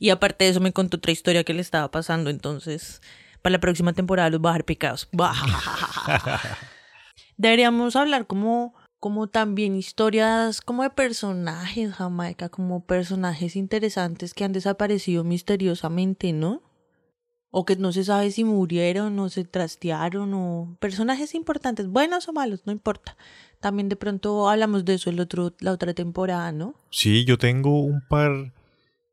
Y 0.02 0.10
aparte 0.10 0.42
de 0.42 0.50
eso 0.50 0.58
me 0.58 0.72
contó 0.72 0.96
otra 0.96 1.12
historia 1.12 1.44
que 1.44 1.54
le 1.54 1.60
estaba 1.60 1.88
pasando, 1.92 2.28
entonces 2.28 3.00
para 3.40 3.52
la 3.52 3.60
próxima 3.60 3.92
temporada 3.92 4.30
los 4.30 4.40
voy 4.40 4.48
a 4.48 4.52
dejar 4.54 4.64
picados. 4.64 5.08
Deberíamos 7.36 7.94
hablar 7.94 8.26
como, 8.26 8.74
como 8.98 9.28
también 9.28 9.76
historias 9.76 10.60
como 10.60 10.82
de 10.82 10.90
personajes, 10.90 11.92
Jamaica, 11.92 12.48
como 12.48 12.84
personajes 12.84 13.54
interesantes 13.54 14.34
que 14.34 14.42
han 14.42 14.52
desaparecido 14.52 15.22
misteriosamente, 15.22 16.32
¿no? 16.32 16.62
O 17.52 17.64
que 17.64 17.76
no 17.76 17.92
se 17.92 18.02
sabe 18.02 18.32
si 18.32 18.42
murieron 18.42 19.16
o 19.20 19.28
se 19.28 19.44
trastearon 19.44 20.34
o 20.34 20.76
personajes 20.80 21.36
importantes, 21.36 21.86
buenos 21.86 22.26
o 22.26 22.32
malos, 22.32 22.62
no 22.66 22.72
importa. 22.72 23.16
También 23.60 23.88
de 23.88 23.94
pronto 23.94 24.50
hablamos 24.50 24.84
de 24.84 24.94
eso 24.94 25.10
el 25.10 25.20
otro, 25.20 25.54
la 25.60 25.70
otra 25.70 25.94
temporada, 25.94 26.50
¿no? 26.50 26.74
Sí, 26.90 27.24
yo 27.24 27.38
tengo 27.38 27.82
un 27.82 28.00
par 28.08 28.50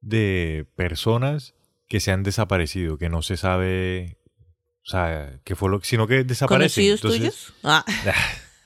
de 0.02 0.66
personas 0.76 1.54
que 1.88 2.00
se 2.00 2.12
han 2.12 2.24
desaparecido, 2.24 2.98
que 2.98 3.10
no 3.10 3.22
se 3.22 3.36
sabe, 3.38 4.18
o 4.86 4.90
sea, 4.90 5.40
qué 5.44 5.56
fue 5.56 5.70
lo 5.70 5.82
sino 5.82 6.08
que 6.08 6.24
desaparecen. 6.24 6.86
¿Conocidos 6.92 7.14
Entonces, 7.16 7.54
tuyos? 7.54 7.54
Ah. 7.64 7.84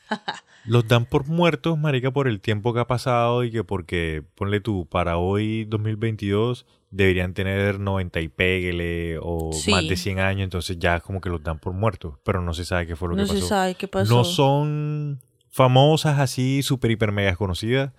Los 0.66 0.88
dan 0.88 1.06
por 1.06 1.28
muertos, 1.28 1.78
marica, 1.78 2.12
por 2.12 2.28
el 2.30 2.40
tiempo 2.40 2.74
que 2.74 2.80
ha 2.80 2.88
pasado 2.88 3.44
y 3.44 3.52
que 3.52 3.66
porque, 3.66 4.24
ponle 4.36 4.62
tú, 4.62 4.88
para 4.90 5.18
hoy 5.18 5.66
2022 5.66 6.66
deberían 6.90 7.34
tener 7.34 7.80
90 7.82 8.22
y 8.22 8.28
péguele 8.30 9.18
o 9.22 9.52
Sí. 9.52 9.72
más 9.72 9.86
de 9.88 9.98
100 9.98 10.20
años, 10.20 10.44
entonces 10.46 10.80
ya 10.80 11.02
como 11.02 11.20
que 11.20 11.30
los 11.30 11.44
dan 11.44 11.60
por 11.60 11.74
muertos, 11.74 12.16
pero 12.24 12.42
no 12.42 12.54
se 12.54 12.64
sabe 12.64 12.88
qué 12.88 12.96
fue 12.96 13.10
lo 13.10 13.16
no 13.16 13.24
que 13.24 13.28
se 13.30 13.34
pasó. 13.36 13.48
sabe 13.48 13.76
qué 13.76 13.88
pasó. 13.90 14.14
No 14.16 14.24
son 14.24 15.20
famosas 15.50 16.20
así, 16.20 16.62
súper, 16.64 16.92
hiper, 16.92 17.12
mega 17.12 17.36
conocidas, 17.36 17.92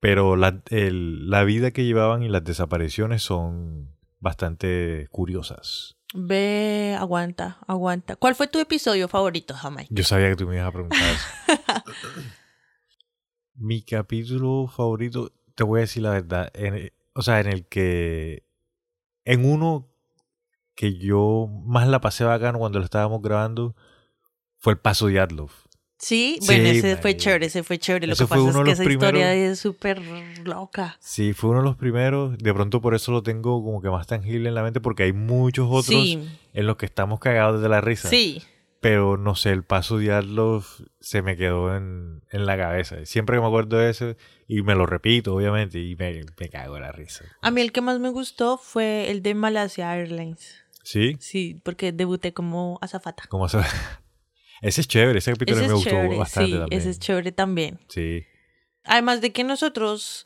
pero 0.00 0.36
la, 0.36 0.62
el- 0.70 1.28
la 1.30 1.44
vida 1.44 1.70
que 1.70 1.84
llevaban 1.84 2.22
y 2.22 2.28
las 2.28 2.44
desapariciones 2.44 3.22
son 3.22 3.94
bastante 4.20 5.08
curiosas. 5.10 5.96
Ve, 6.14 6.96
aguanta, 6.98 7.58
aguanta. 7.66 8.16
¿Cuál 8.16 8.34
fue 8.34 8.48
tu 8.48 8.58
episodio 8.58 9.08
favorito, 9.08 9.54
Jamaica? 9.54 9.88
Yo 9.94 10.04
sabía 10.04 10.30
que 10.30 10.36
tú 10.36 10.46
me 10.46 10.54
ibas 10.56 10.68
a 10.68 10.72
preguntar 10.72 11.00
eso. 11.02 11.84
Mi 13.54 13.82
capítulo 13.82 14.68
favorito, 14.68 15.32
te 15.54 15.64
voy 15.64 15.78
a 15.78 15.82
decir 15.82 16.02
la 16.04 16.10
verdad, 16.10 16.50
en- 16.54 16.92
o 17.14 17.22
sea, 17.22 17.40
en 17.40 17.48
el 17.48 17.66
que, 17.66 18.44
en 19.24 19.44
uno 19.44 19.88
que 20.76 20.96
yo 20.96 21.48
más 21.64 21.88
la 21.88 22.00
pasé 22.00 22.22
bacano 22.24 22.58
cuando 22.60 22.78
lo 22.78 22.84
estábamos 22.84 23.20
grabando, 23.20 23.74
fue 24.58 24.74
el 24.74 24.78
paso 24.78 25.08
de 25.08 25.18
Adlof. 25.18 25.66
Sí, 25.98 26.38
Sí, 26.40 26.46
bueno, 26.46 26.68
ese 26.68 26.96
fue 26.96 27.16
chévere, 27.16 27.46
ese 27.46 27.62
fue 27.64 27.78
chévere. 27.78 28.06
Lo 28.06 28.14
que 28.14 28.26
pasa 28.26 28.48
es 28.48 28.56
que 28.56 28.70
esa 28.70 28.84
historia 28.84 29.34
es 29.34 29.58
súper 29.58 30.00
loca. 30.44 30.96
Sí, 31.00 31.32
fue 31.32 31.50
uno 31.50 31.58
de 31.60 31.64
los 31.64 31.76
primeros, 31.76 32.38
de 32.38 32.54
pronto 32.54 32.80
por 32.80 32.94
eso 32.94 33.10
lo 33.12 33.22
tengo 33.22 33.62
como 33.64 33.82
que 33.82 33.90
más 33.90 34.06
tangible 34.06 34.48
en 34.48 34.54
la 34.54 34.62
mente, 34.62 34.80
porque 34.80 35.02
hay 35.02 35.12
muchos 35.12 35.66
otros 35.68 35.84
Sí, 35.86 36.28
en 36.54 36.66
los 36.66 36.76
que 36.76 36.86
estamos 36.86 37.18
cagados 37.18 37.60
de 37.62 37.68
la 37.68 37.80
risa. 37.80 38.08
sí. 38.08 38.42
Pero 38.80 39.16
no 39.16 39.34
sé, 39.34 39.50
el 39.50 39.64
paso 39.64 39.98
de 39.98 40.12
Adlof 40.12 40.82
se 41.00 41.20
me 41.20 41.36
quedó 41.36 41.74
en, 41.76 42.22
en 42.30 42.46
la 42.46 42.56
cabeza. 42.56 43.04
Siempre 43.06 43.34
que 43.36 43.40
me 43.40 43.48
acuerdo 43.48 43.76
de 43.76 43.90
eso, 43.90 44.14
y 44.46 44.62
me 44.62 44.76
lo 44.76 44.86
repito, 44.86 45.34
obviamente, 45.34 45.80
y 45.80 45.96
me, 45.96 46.20
me 46.38 46.48
cago 46.48 46.74
de 46.76 46.82
la 46.82 46.92
risa. 46.92 47.24
A 47.42 47.50
mí 47.50 47.60
el 47.60 47.72
que 47.72 47.80
más 47.80 47.98
me 47.98 48.10
gustó 48.10 48.56
fue 48.56 49.10
el 49.10 49.20
de 49.20 49.34
Malasia 49.34 49.92
Airlines. 49.96 50.54
¿Sí? 50.84 51.16
Sí, 51.18 51.60
porque 51.64 51.90
debuté 51.90 52.32
como 52.32 52.78
azafata. 52.80 53.24
¿Cómo 53.28 53.48
se 53.48 53.58
Ese 54.60 54.80
es 54.80 54.88
chévere, 54.88 55.18
ese 55.18 55.32
capítulo 55.32 55.58
Ese 55.58 55.68
me 55.68 55.74
gustó 55.74 55.90
chévere, 55.90 56.16
bastante 56.16 56.50
sí, 56.52 56.58
también. 56.58 56.80
ese 56.80 56.90
es 56.90 56.98
chévere 56.98 57.32
también. 57.32 57.80
Sí. 57.88 58.24
Además 58.84 59.20
de 59.20 59.32
que 59.32 59.44
nosotros, 59.44 60.24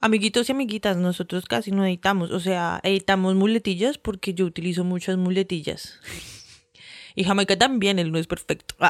amiguitos 0.00 0.48
y 0.48 0.52
amiguitas, 0.52 0.96
nosotros 0.96 1.44
casi 1.44 1.70
no 1.70 1.84
editamos. 1.84 2.30
O 2.30 2.40
sea, 2.40 2.80
editamos 2.82 3.34
muletillas 3.34 3.98
porque 3.98 4.34
yo 4.34 4.46
utilizo 4.46 4.84
muchas 4.84 5.16
muletillas. 5.16 6.00
Y 7.14 7.24
Jamaica 7.24 7.58
también, 7.58 7.98
él 7.98 8.12
no 8.12 8.18
es 8.18 8.26
perfecto. 8.26 8.74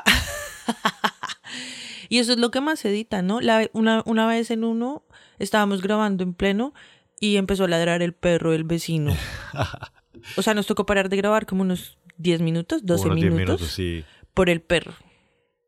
Y 2.11 2.19
eso 2.19 2.33
es 2.33 2.39
lo 2.39 2.51
que 2.51 2.61
más 2.61 2.85
edita, 2.85 3.23
¿no? 3.23 3.41
La, 3.41 3.69
una, 3.73 4.03
una 4.07 4.27
vez 4.27 4.51
en 4.51 4.65
uno 4.65 5.05
estábamos 5.39 5.83
grabando 5.83 6.25
en 6.25 6.33
pleno 6.35 6.73
y 7.21 7.37
empezó 7.37 7.65
a 7.65 7.69
ladrar 7.69 8.03
el 8.03 8.15
perro 8.15 8.53
del 8.53 8.65
vecino. 8.65 9.15
O 10.37 10.43
sea, 10.43 10.53
nos 10.53 10.67
tocó 10.67 10.85
parar 10.85 11.09
de 11.09 11.17
grabar 11.17 11.47
como 11.47 11.63
unos 11.63 11.97
10 12.17 12.41
minutos, 12.41 12.85
12 12.85 13.05
Unos 13.05 13.17
10 13.17 13.33
minutos, 13.33 13.61
minutos, 13.61 13.73
sí. 13.73 14.05
Por 14.39 14.49
el 14.51 14.61
perro. 14.63 14.95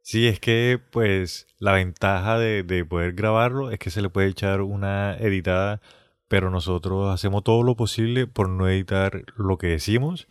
Sí, 0.02 0.26
es 0.26 0.40
que 0.40 0.80
pues 0.90 1.46
la 1.58 1.72
ventaja 1.72 2.38
de, 2.38 2.62
de 2.62 2.84
poder 2.86 3.12
grabarlo 3.12 3.70
es 3.70 3.78
que 3.78 3.90
se 3.90 4.00
le 4.00 4.08
puede 4.08 4.28
echar 4.28 4.62
una 4.62 5.14
editada, 5.18 5.80
pero 6.26 6.50
nosotros 6.50 7.12
hacemos 7.12 7.44
todo 7.44 7.62
lo 7.62 7.76
posible 7.76 8.26
por 8.26 8.48
no 8.48 8.66
editar 8.68 9.22
lo 9.36 9.58
que 9.58 9.66
decimos, 9.68 10.26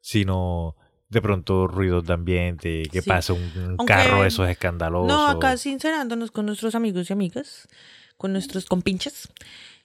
sino 0.00 0.76
de 1.08 1.20
pronto 1.22 1.66
ruidos 1.68 2.04
de 2.06 2.12
ambiente, 2.14 2.82
que 2.90 3.02
Sí. 3.02 3.08
pasa 3.08 3.32
un, 3.34 3.42
un 3.42 3.76
Aunque- 3.78 3.86
carro, 3.86 4.24
eso 4.24 4.44
es 4.44 4.50
escandaloso. 4.50 5.06
No, 5.06 5.28
acá 5.28 5.56
sincerándonos 5.56 6.30
con 6.30 6.46
nuestros 6.46 6.74
amigos 6.74 7.10
y 7.10 7.12
amigas, 7.12 7.68
con 8.16 8.32
nuestros 8.32 8.64
compinches. 8.66 9.28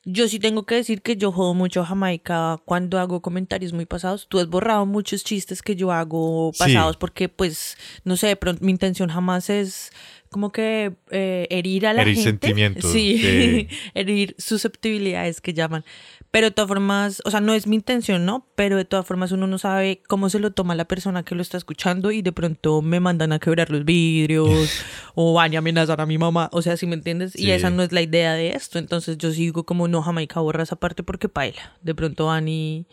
Yo 0.10 0.30
sí 0.30 0.40
tengo 0.40 0.64
que 0.66 0.76
decir 0.76 1.02
que 1.02 1.18
yo 1.18 1.34
jodo 1.34 1.54
mucho 1.54 1.82
a 1.82 1.86
Jamaica 1.86 2.62
cuando 2.64 2.98
hago 2.98 3.22
comentarios 3.22 3.74
muy 3.74 3.86
pasados. 3.86 4.26
Tú 4.30 4.40
has 4.40 4.48
borrado 4.48 4.86
muchos 4.86 5.26
chistes 5.26 5.62
que 5.62 5.76
yo 5.76 5.92
hago 5.92 6.52
Sí. 6.54 6.60
pasados 6.60 6.96
porque, 6.96 7.28
pues, 7.28 7.78
no 8.06 8.16
sé, 8.16 8.28
de 8.28 8.38
pronto 8.38 8.64
mi 8.64 8.72
intención 8.72 9.10
jamás 9.10 9.50
es 9.50 9.92
como 10.30 10.54
que 10.54 10.94
eh, 11.12 11.48
herir 11.50 11.88
a 11.88 11.94
la 11.94 12.04
Herir 12.04 12.16
gente. 12.16 12.30
sentimientos, 12.30 12.90
Sí, 12.90 13.18
sí. 13.20 13.68
herir 13.96 14.34
susceptibilidades 14.38 15.42
que 15.42 15.54
llaman. 15.54 15.84
Pero 16.30 16.48
de 16.48 16.52
todas 16.52 16.68
formas, 16.68 17.22
o 17.26 17.32
sea, 17.32 17.40
no 17.40 17.54
es 17.54 17.68
mi 17.68 17.76
intención, 17.78 18.26
¿no? 18.26 18.46
Pero 18.56 18.76
de 18.76 18.84
todas 18.86 19.06
formas 19.08 19.32
uno 19.32 19.48
no 19.48 19.58
sabe 19.58 20.02
cómo 20.08 20.30
se 20.30 20.40
lo 20.40 20.52
toma 20.52 20.76
la 20.76 20.86
persona 20.86 21.24
que 21.24 21.36
lo 21.36 21.42
está 21.42 21.58
escuchando 21.58 22.12
y 22.12 22.22
de 22.22 22.32
pronto 22.34 22.82
me 22.82 23.00
mandan 23.00 23.32
a 23.32 23.40
quebrar 23.40 23.70
los 23.70 23.86
vidrios 23.86 24.50
o 25.16 25.34
van 25.34 25.54
y 25.54 25.56
amenazan 25.56 26.00
a 26.02 26.06
mi 26.06 26.18
mamá. 26.18 26.50
O 26.52 26.62
sea, 26.62 26.76
si 26.78 26.86
me 26.86 26.96
entiendes? 26.96 27.34
Y 27.36 27.44
Sí. 27.46 27.52
esa 27.52 27.70
no 27.70 27.82
es 27.82 27.92
la 27.94 28.02
idea 28.02 28.34
de 28.34 28.50
esto. 28.52 28.78
Entonces 28.78 29.18
yo 29.18 29.32
sigo 29.32 29.64
como, 29.66 29.88
no, 29.88 30.02
Jamaica, 30.02 30.42
borra 30.42 30.64
esa 30.64 30.76
parte 30.76 31.02
porque 31.02 31.30
paila. 31.30 31.78
De 31.82 31.96
pronto 31.96 32.26
van 32.28 32.48
y, 32.50 32.88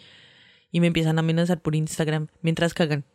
y 0.70 0.78
me 0.80 0.86
empiezan 0.86 1.18
a 1.18 1.20
amenazar 1.20 1.60
por 1.60 1.74
Instagram 1.74 2.28
mientras 2.40 2.72
cagan. 2.72 3.04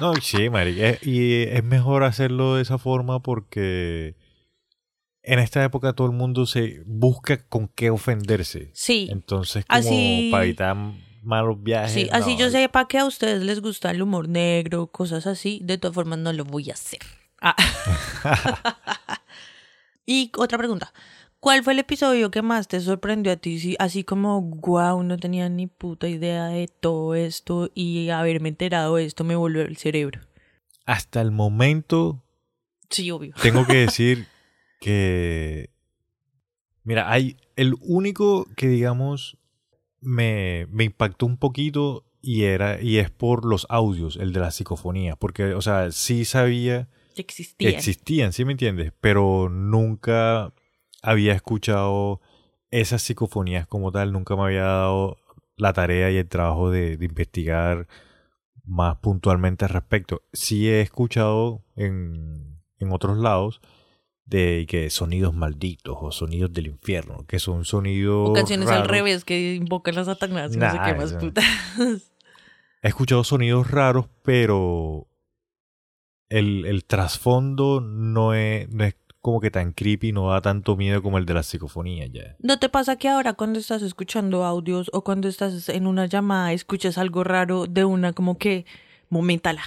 No, 0.00 0.12
sí, 0.16 0.50
marica. 0.50 0.88
eh, 0.90 0.98
Y 1.02 1.42
es 1.56 1.62
mejor 1.62 2.02
hacerlo 2.04 2.56
de 2.56 2.62
esa 2.62 2.78
forma 2.78 3.22
porque 3.22 4.16
en 5.24 5.38
esta 5.38 5.64
época 5.64 5.92
todo 5.94 6.06
el 6.06 6.12
mundo 6.12 6.46
se 6.46 6.82
busca 6.86 7.42
con 7.48 7.68
qué 7.68 7.90
ofenderse. 7.90 8.70
sí. 8.74 9.08
Entonces, 9.10 9.64
como 9.64 9.78
Así- 9.80 10.28
para 10.30 10.44
evitar 10.44 10.76
malos 11.22 11.62
viajes. 11.62 11.92
Sí, 11.92 12.08
así 12.12 12.36
yo 12.36 12.50
sepa 12.50 12.86
que 12.86 12.98
a 12.98 13.06
ustedes 13.06 13.42
les 13.42 13.60
gusta 13.60 13.90
el 13.90 14.02
humor 14.02 14.28
negro, 14.28 14.88
cosas 14.88 15.26
así, 15.26 15.60
de 15.64 15.78
todas 15.78 15.94
formas 15.94 16.18
no 16.18 16.32
lo 16.32 16.44
voy 16.44 16.70
a 16.70 16.74
hacer. 16.74 17.00
Ah. 17.40 17.56
y 20.06 20.30
otra 20.36 20.58
pregunta. 20.58 20.92
¿Cuál 21.40 21.62
fue 21.62 21.74
el 21.74 21.78
episodio 21.78 22.30
que 22.30 22.40
más 22.40 22.68
te 22.68 22.80
sorprendió 22.80 23.30
a 23.32 23.36
ti? 23.36 23.58
Sí, 23.60 23.76
así 23.78 24.02
como, 24.02 24.40
wow, 24.40 25.02
no 25.02 25.18
tenía 25.18 25.48
ni 25.50 25.66
puta 25.66 26.08
idea 26.08 26.46
de 26.46 26.68
todo 26.68 27.14
esto 27.14 27.70
y 27.74 28.08
haberme 28.08 28.48
enterado 28.48 28.96
de 28.96 29.04
esto 29.04 29.24
me 29.24 29.36
volvió 29.36 29.60
el 29.62 29.76
cerebro. 29.76 30.20
Hasta 30.86 31.20
el 31.20 31.30
momento 31.32 32.22
Sí, 32.88 33.10
obvio. 33.10 33.34
tengo 33.42 33.66
que 33.66 33.74
decir 33.86 34.26
que. 34.84 35.70
Mira, 36.82 37.10
hay. 37.10 37.38
El 37.56 37.74
único 37.80 38.46
que, 38.56 38.68
digamos, 38.68 39.38
me, 40.00 40.66
me 40.70 40.84
impactó 40.84 41.24
un 41.24 41.38
poquito 41.38 42.04
y 42.20 42.42
era. 42.42 42.80
Y 42.82 42.98
es 42.98 43.10
por 43.10 43.46
los 43.46 43.66
audios, 43.70 44.16
el 44.16 44.34
de 44.34 44.40
la 44.40 44.50
psicofonía. 44.50 45.16
Porque, 45.16 45.54
o 45.54 45.62
sea, 45.62 45.90
sí 45.90 46.26
sabía 46.26 46.88
que 47.14 47.22
Existía. 47.22 47.70
existían, 47.70 48.32
¿sí 48.34 48.44
me 48.44 48.52
entiendes? 48.52 48.92
Pero 49.00 49.48
nunca 49.48 50.52
había 51.00 51.32
escuchado 51.32 52.20
esas 52.70 53.00
psicofonías 53.02 53.66
como 53.66 53.90
tal. 53.90 54.12
Nunca 54.12 54.36
me 54.36 54.42
había 54.42 54.64
dado 54.64 55.16
la 55.56 55.72
tarea 55.72 56.10
y 56.10 56.16
el 56.18 56.28
trabajo 56.28 56.70
de, 56.70 56.98
de 56.98 57.06
investigar 57.06 57.86
más 58.66 58.96
puntualmente 58.96 59.64
al 59.64 59.70
respecto. 59.70 60.22
Sí 60.34 60.68
he 60.68 60.82
escuchado 60.82 61.64
en, 61.76 62.60
en 62.80 62.92
otros 62.92 63.16
lados 63.16 63.62
de 64.26 64.66
que 64.68 64.88
sonidos 64.90 65.34
malditos 65.34 65.96
o 66.00 66.10
sonidos 66.10 66.52
del 66.52 66.66
infierno, 66.66 67.24
que 67.26 67.38
son 67.38 67.64
sonidos 67.64 68.30
o 68.30 68.32
canciones 68.32 68.68
al 68.70 68.88
revés 68.88 69.24
que 69.24 69.54
invocan 69.54 69.94
las 69.94 70.06
Satanás 70.06 70.54
y 70.54 70.58
no 70.58 70.70
sé 70.70 70.76
Nah, 70.76 70.84
qué 70.84 70.94
más 70.94 71.12
putas. 71.14 71.44
He 72.82 72.88
escuchado 72.88 73.24
sonidos 73.24 73.70
raros, 73.70 74.06
pero 74.22 75.06
el, 76.28 76.64
el 76.66 76.84
trasfondo 76.84 77.80
no 77.80 78.34
es, 78.34 78.68
no 78.70 78.84
es 78.84 78.96
como 79.20 79.40
que 79.40 79.50
tan 79.50 79.72
creepy, 79.72 80.12
no 80.12 80.30
da 80.30 80.42
tanto 80.42 80.76
miedo 80.76 81.02
como 81.02 81.16
el 81.16 81.24
de 81.24 81.32
las 81.32 81.46
psicofonías 81.46 82.10
ya. 82.12 82.36
¿No 82.40 82.58
te 82.58 82.68
pasa 82.68 82.96
que 82.96 83.08
ahora 83.08 83.32
cuando 83.32 83.58
estás 83.58 83.80
escuchando 83.80 84.44
audios 84.44 84.90
o 84.92 85.02
cuando 85.02 85.28
estás 85.28 85.70
en 85.70 85.86
una 85.86 86.04
llamada 86.06 86.52
escuchas 86.52 86.98
algo 86.98 87.24
raro 87.24 87.66
de 87.66 87.86
una 87.86 88.12
como 88.12 88.36
que, 88.36 88.66
momentala, 89.08 89.62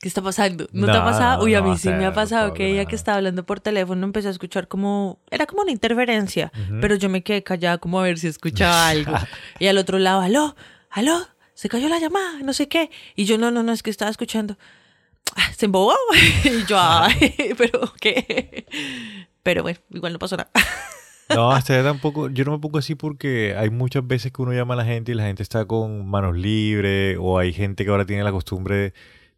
¿qué 0.00 0.08
está 0.08 0.22
pasando? 0.22 0.68
¿No, 0.72 0.86
te 0.86 0.92
ha 0.92 1.04
pasado? 1.04 1.44
Uy, 1.44 1.54
a 1.54 1.60
no, 1.60 1.70
mí 1.70 1.78
sí 1.78 1.88
me 1.88 2.06
ha 2.06 2.12
pasado 2.12 2.52
que 2.54 2.70
ella 2.70 2.84
que 2.84 2.94
estaba 2.94 3.18
hablando 3.18 3.44
por 3.44 3.60
teléfono 3.60 4.04
empecé 4.04 4.28
a 4.28 4.30
escuchar 4.30 4.68
como, 4.68 5.20
era 5.30 5.46
como 5.46 5.62
una 5.62 5.72
interferencia, 5.72 6.52
pero 6.80 6.94
yo 6.94 7.08
me 7.08 7.22
quedé 7.22 7.42
callada 7.42 7.78
como 7.78 8.00
a 8.00 8.02
ver 8.02 8.18
si 8.18 8.28
escuchaba 8.28 8.88
algo. 8.88 9.12
y 9.58 9.66
al 9.66 9.78
otro 9.78 9.98
lado, 9.98 10.20
aló, 10.20 10.56
aló, 10.90 11.26
se 11.54 11.68
cayó 11.68 11.88
la 11.88 11.98
llamada, 11.98 12.40
no 12.42 12.52
sé 12.52 12.68
qué. 12.68 12.90
Y 13.14 13.24
yo, 13.24 13.38
no, 13.38 13.50
no, 13.50 13.62
no, 13.62 13.72
es 13.72 13.82
que 13.82 13.90
estaba 13.90 14.10
escuchando. 14.10 14.58
Ah, 15.34 15.50
Se 15.56 15.66
embobó. 15.66 15.94
y 16.44 16.64
yo, 16.66 16.76
ay, 16.78 17.54
pero 17.56 17.80
qué. 18.00 18.66
Pero 19.42 19.62
bueno, 19.62 19.78
igual 19.90 20.12
no 20.12 20.18
pasó 20.18 20.36
nada. 20.36 20.50
No, 21.28 21.50
hasta 21.50 21.74
ya 21.74 21.82
tampoco, 21.82 22.30
yo 22.30 22.44
no 22.44 22.52
me 22.52 22.58
pongo 22.60 22.78
así 22.78 22.94
porque 22.94 23.56
hay 23.58 23.68
muchas 23.68 24.06
veces 24.06 24.30
que 24.30 24.40
uno 24.40 24.52
llama 24.52 24.74
a 24.74 24.76
la 24.76 24.84
gente 24.84 25.10
y 25.10 25.14
la 25.16 25.24
gente 25.24 25.42
está 25.42 25.64
con 25.64 26.06
manos 26.06 26.36
libres 26.36 27.18
o 27.20 27.40
hay 27.40 27.52
gente 27.52 27.84
que 27.84 27.90
ahora 27.90 28.06
tiene 28.06 28.22
la 28.22 28.30
costumbre 28.30 28.76
de, 28.76 28.94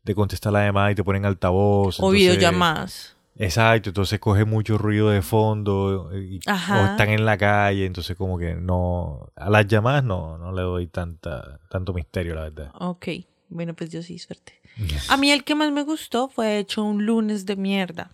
de 0.08 0.14
contestar 0.14 0.52
la 0.52 0.64
llamada 0.64 0.90
y 0.90 0.94
te 0.94 1.04
ponen 1.04 1.24
altavoz. 1.24 2.00
o 2.00 2.06
entonces- 2.08 2.20
videollamadas. 2.20 3.14
Exacto, 3.40 3.90
entonces 3.90 4.18
coge 4.18 4.44
mucho 4.44 4.78
ruido 4.78 5.10
de 5.10 5.22
fondo 5.22 6.10
y- 6.18 6.40
Ajá. 6.46 6.82
o 6.82 6.86
están 6.86 7.10
en 7.10 7.24
la 7.24 7.38
calle, 7.38 7.86
entonces 7.86 8.16
como 8.16 8.36
que 8.36 8.54
no, 8.56 9.30
a 9.36 9.48
las 9.48 9.66
llamadas 9.68 10.02
no, 10.02 10.38
no 10.38 10.50
le 10.52 10.62
doy 10.62 10.88
tanta, 10.88 11.60
tanto 11.70 11.92
misterio, 11.92 12.34
la 12.34 12.42
verdad. 12.42 12.72
Ok, 12.80 13.06
bueno, 13.48 13.74
pues 13.74 13.90
yo 13.90 14.02
sí, 14.02 14.18
suerte. 14.18 14.54
A 15.08 15.16
mí 15.16 15.30
el 15.30 15.44
que 15.44 15.54
más 15.54 15.70
me 15.70 15.82
gustó 15.84 16.28
fue 16.28 16.58
hecho 16.58 16.82
un 16.82 17.06
lunes 17.06 17.46
de 17.46 17.54
mierda. 17.54 18.10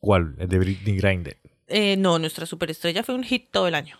¿Cuál? 0.00 0.34
El 0.38 0.48
de 0.48 0.58
Britney 0.58 0.96
Grindr. 0.96 1.36
Eh, 1.68 1.96
no, 1.98 2.18
nuestra 2.18 2.46
superestrella 2.46 3.02
fue 3.02 3.14
un 3.16 3.24
hit 3.24 3.48
todo 3.50 3.66
el 3.66 3.74
año. 3.74 3.98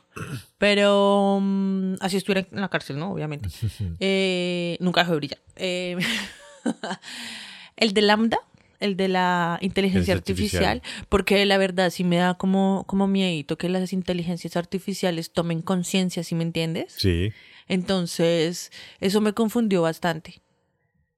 Pero 0.57 1.39
mm, 1.43 1.95
así 2.01 2.17
estuviera 2.17 2.47
en 2.51 2.61
la 2.61 2.69
cárcel, 2.69 2.99
¿no? 2.99 3.13
Obviamente. 3.13 3.49
Eh, 4.01 4.77
nunca 4.81 5.01
dejó 5.03 5.13
de 5.13 5.17
brillar. 5.19 5.39
Eh, 5.57 5.97
el 7.77 7.95
de 7.95 8.03
Lambda, 8.03 8.39
el 8.81 8.97
de 8.97 9.09
la 9.09 9.59
inteligencia 9.61 10.15
artificial, 10.15 10.83
porque 11.09 11.45
la 11.47 11.59
verdad 11.59 11.91
sí 11.91 12.05
me 12.05 12.17
da 12.17 12.35
como, 12.35 12.85
como 12.87 13.07
miedito 13.07 13.59
que 13.59 13.69
las 13.69 13.93
inteligencias 13.93 14.57
artificiales 14.57 15.33
tomen 15.33 15.63
conciencia, 15.63 16.23
¿sí 16.23 16.35
me 16.35 16.43
entiendes? 16.43 16.95
Sí. 16.97 17.33
Entonces, 17.69 18.71
eso 19.01 19.21
me 19.21 19.33
confundió 19.33 19.83
bastante. 19.83 20.41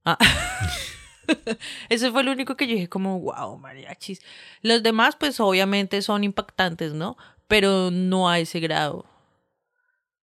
Ah. 0.04 0.18
Ese 1.88 2.10
fue 2.10 2.24
lo 2.24 2.32
único 2.32 2.56
que 2.56 2.66
yo 2.66 2.74
dije 2.74 2.88
como, 2.88 3.20
wow, 3.20 3.58
mariachis. 3.58 4.22
Los 4.62 4.82
demás, 4.82 5.16
pues 5.16 5.40
obviamente 5.40 6.00
son 6.00 6.24
impactantes, 6.24 6.94
¿no? 6.94 7.16
Pero 7.46 7.90
no 7.90 8.28
a 8.28 8.38
ese 8.38 8.60
grado 8.60 9.06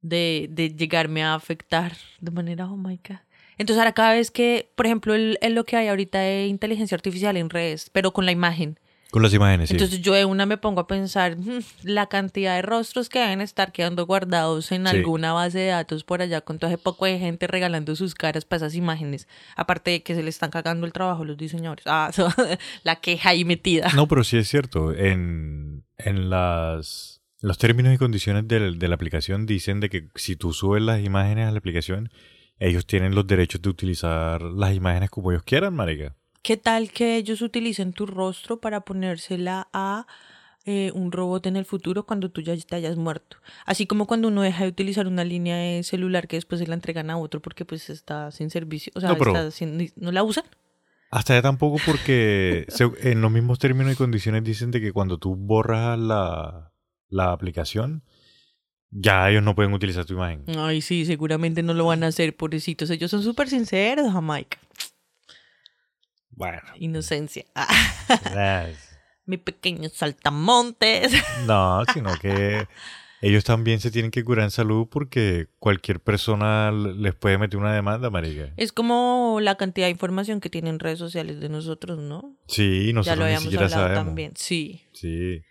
de, 0.02 0.48
de 0.50 0.76
llegarme 0.76 1.24
a 1.24 1.36
afectar 1.36 1.96
de 2.20 2.32
manera, 2.32 2.70
oh 2.70 2.78
my 2.78 2.98
God. 2.98 3.20
Entonces 3.60 3.78
ahora 3.80 3.92
cada 3.94 4.14
vez 4.14 4.32
que, 4.32 4.72
por 4.76 4.88
ejemplo, 4.88 5.14
el, 5.14 5.38
el 5.42 5.54
lo 5.54 5.64
que 5.66 5.76
hay 5.78 5.88
ahorita 5.90 6.20
de 6.20 6.48
inteligencia 6.48 6.96
artificial 6.96 7.38
en 7.38 7.52
redes, 7.52 7.92
pero 7.94 8.12
con 8.14 8.26
la 8.26 8.32
imagen. 8.32 8.80
Con 9.12 9.24
las 9.24 9.34
imágenes, 9.34 9.70
sí. 9.70 9.76
Entonces 9.76 10.02
yo 10.02 10.14
de 10.14 10.24
una 10.26 10.46
me 10.46 10.58
pongo 10.58 10.82
a 10.82 10.88
pensar 10.88 11.36
"Mm, 11.36 11.62
la 11.82 12.06
cantidad 12.08 12.56
de 12.56 12.62
rostros 12.62 13.10
que 13.10 13.18
deben 13.20 13.42
estar 13.42 13.72
quedando 13.72 14.06
guardados 14.06 14.72
en 14.72 14.86
Sí. 14.86 14.96
alguna 14.98 15.34
base 15.34 15.58
de 15.58 15.66
datos 15.68 16.04
por 16.04 16.22
allá 16.22 16.42
con 16.42 16.60
todo 16.60 16.70
ese 16.70 16.78
poco 16.78 17.06
de 17.06 17.18
gente 17.18 17.48
regalando 17.48 17.96
sus 17.96 18.14
caras 18.14 18.46
para 18.46 18.58
esas 18.58 18.76
imágenes. 18.76 19.28
Aparte 19.56 19.90
de 19.92 20.04
que 20.04 20.14
se 20.14 20.22
le 20.22 20.30
están 20.30 20.52
cagando 20.52 20.86
el 20.86 20.94
trabajo 20.94 21.24
a 21.24 21.26
los 21.26 21.38
diseñadores. 21.38 21.86
Ah, 21.88 22.12
so- 22.14 22.28
la 22.84 22.98
queja 22.98 23.30
ahí 23.32 23.46
metida. 23.46 23.90
No, 23.96 24.08
pero 24.08 24.24
sí 24.24 24.38
es 24.38 24.48
cierto. 24.48 24.94
En, 24.94 25.84
en 25.98 26.30
las, 26.30 27.22
los 27.42 27.58
términos 27.58 27.94
y 27.96 27.98
condiciones 27.98 28.48
del- 28.48 28.78
de 28.78 28.88
la 28.90 28.94
aplicación 28.96 29.48
dicen 29.48 29.80
de 29.80 29.90
que 29.90 30.08
si 30.16 30.36
tú 30.36 30.54
subes 30.54 30.84
las 30.84 31.04
imágenes 31.04 31.48
a 31.48 31.52
la 31.52 31.58
aplicación, 31.58 32.12
ellos 32.60 32.86
tienen 32.86 33.16
los 33.16 33.26
derechos 33.28 33.62
de 33.62 33.70
utilizar 33.70 34.42
las 34.42 34.74
imágenes 34.74 35.10
como 35.10 35.32
ellos 35.32 35.44
quieran, 35.44 35.74
marica. 35.74 36.16
¿Qué 36.42 36.58
tal 36.58 36.92
que 36.92 37.16
ellos 37.18 37.42
utilicen 37.42 37.94
tu 37.94 38.06
rostro 38.06 38.60
para 38.60 38.82
ponérsela 38.82 39.68
a 39.74 40.08
eh, 40.66 40.92
un 40.94 41.12
robot 41.12 41.46
en 41.48 41.56
el 41.58 41.66
futuro 41.66 42.06
cuando 42.06 42.30
tú 42.32 42.42
ya 42.42 42.56
te 42.56 42.76
hayas 42.76 42.96
muerto? 42.96 43.38
Así 43.66 43.88
como 43.88 44.08
cuando 44.08 44.28
uno 44.30 44.42
deja 44.42 44.64
de 44.64 44.70
utilizar 44.70 45.08
una 45.08 45.24
línea 45.24 45.58
de 45.58 45.84
celular 45.84 46.28
que 46.28 46.38
después 46.38 46.60
se 46.60 46.68
la 46.68 46.76
entregan 46.76 47.10
a 47.10 47.18
otro 47.18 47.42
porque 47.42 47.66
pues 47.66 47.90
está 47.90 48.32
sin 48.32 48.50
servicio. 48.50 48.92
O 48.96 49.00
sea, 49.02 49.10
No, 49.10 49.18
pero- 49.18 49.32
está 49.32 49.52
sin- 49.52 49.92
no 49.98 50.12
la 50.12 50.24
usan. 50.24 50.46
Hasta 51.12 51.34
ya 51.34 51.42
tampoco 51.42 51.78
porque 51.86 52.66
se- 52.70 53.12
en 53.12 53.22
los 53.22 53.32
mismos 53.32 53.60
términos 53.60 53.94
y 53.94 53.96
condiciones 53.96 54.44
dicen 54.44 54.72
de 54.72 54.80
que 54.80 54.94
cuando 54.94 55.18
tú 55.18 55.36
borras 55.36 55.98
la, 56.00 56.72
la 57.10 57.32
aplicación, 57.32 58.04
ya 58.92 59.30
ellos 59.30 59.44
no 59.44 59.56
pueden 59.56 59.74
utilizar 59.74 60.06
tu 60.06 60.14
imagen. 60.14 60.44
Ay, 60.58 60.82
sí, 60.82 61.06
seguramente 61.06 61.64
no 61.64 61.74
lo 61.74 61.86
van 61.86 62.04
a 62.04 62.08
hacer, 62.08 62.36
pobrecitos. 62.36 62.90
Ellos 62.90 63.12
son 63.12 63.24
súper 63.24 63.50
sinceros, 63.50 64.12
Jamaica. 64.12 64.58
Bueno. 66.32 66.62
Inocencia. 66.78 67.46
Mi 69.26 69.38
pequeño 69.38 69.90
saltamontes. 69.90 71.12
No, 71.46 71.84
sino 71.94 72.18
que 72.20 72.68
ellos 73.22 73.44
también 73.44 73.80
se 73.80 73.92
tienen 73.92 74.12
que 74.12 74.24
curar 74.24 74.46
en 74.46 74.52
salud 74.52 74.88
porque 74.90 75.48
cualquier 75.60 76.00
persona 76.00 76.72
les 76.72 77.14
puede 77.14 77.38
meter 77.38 77.60
una 77.60 77.74
demanda, 77.74 78.10
marica. 78.10 78.54
Es 78.58 78.72
como 78.72 79.40
la 79.42 79.56
cantidad 79.56 79.88
de 79.88 79.92
información 79.92 80.40
que 80.40 80.50
tienen 80.50 80.80
redes 80.80 80.98
sociales 81.00 81.40
de 81.42 81.50
nosotros, 81.50 82.00
¿no? 82.00 82.36
Sí, 82.48 82.88
ya 82.88 82.94
nosotros 82.94 83.18
lo 83.20 83.24
ni 83.26 83.28
habíamos 83.28 83.44
siquiera 83.44 83.70
sabemos. 83.70 84.06
también. 84.06 84.32
Sí. 84.36 84.82
Sí. 84.94 85.42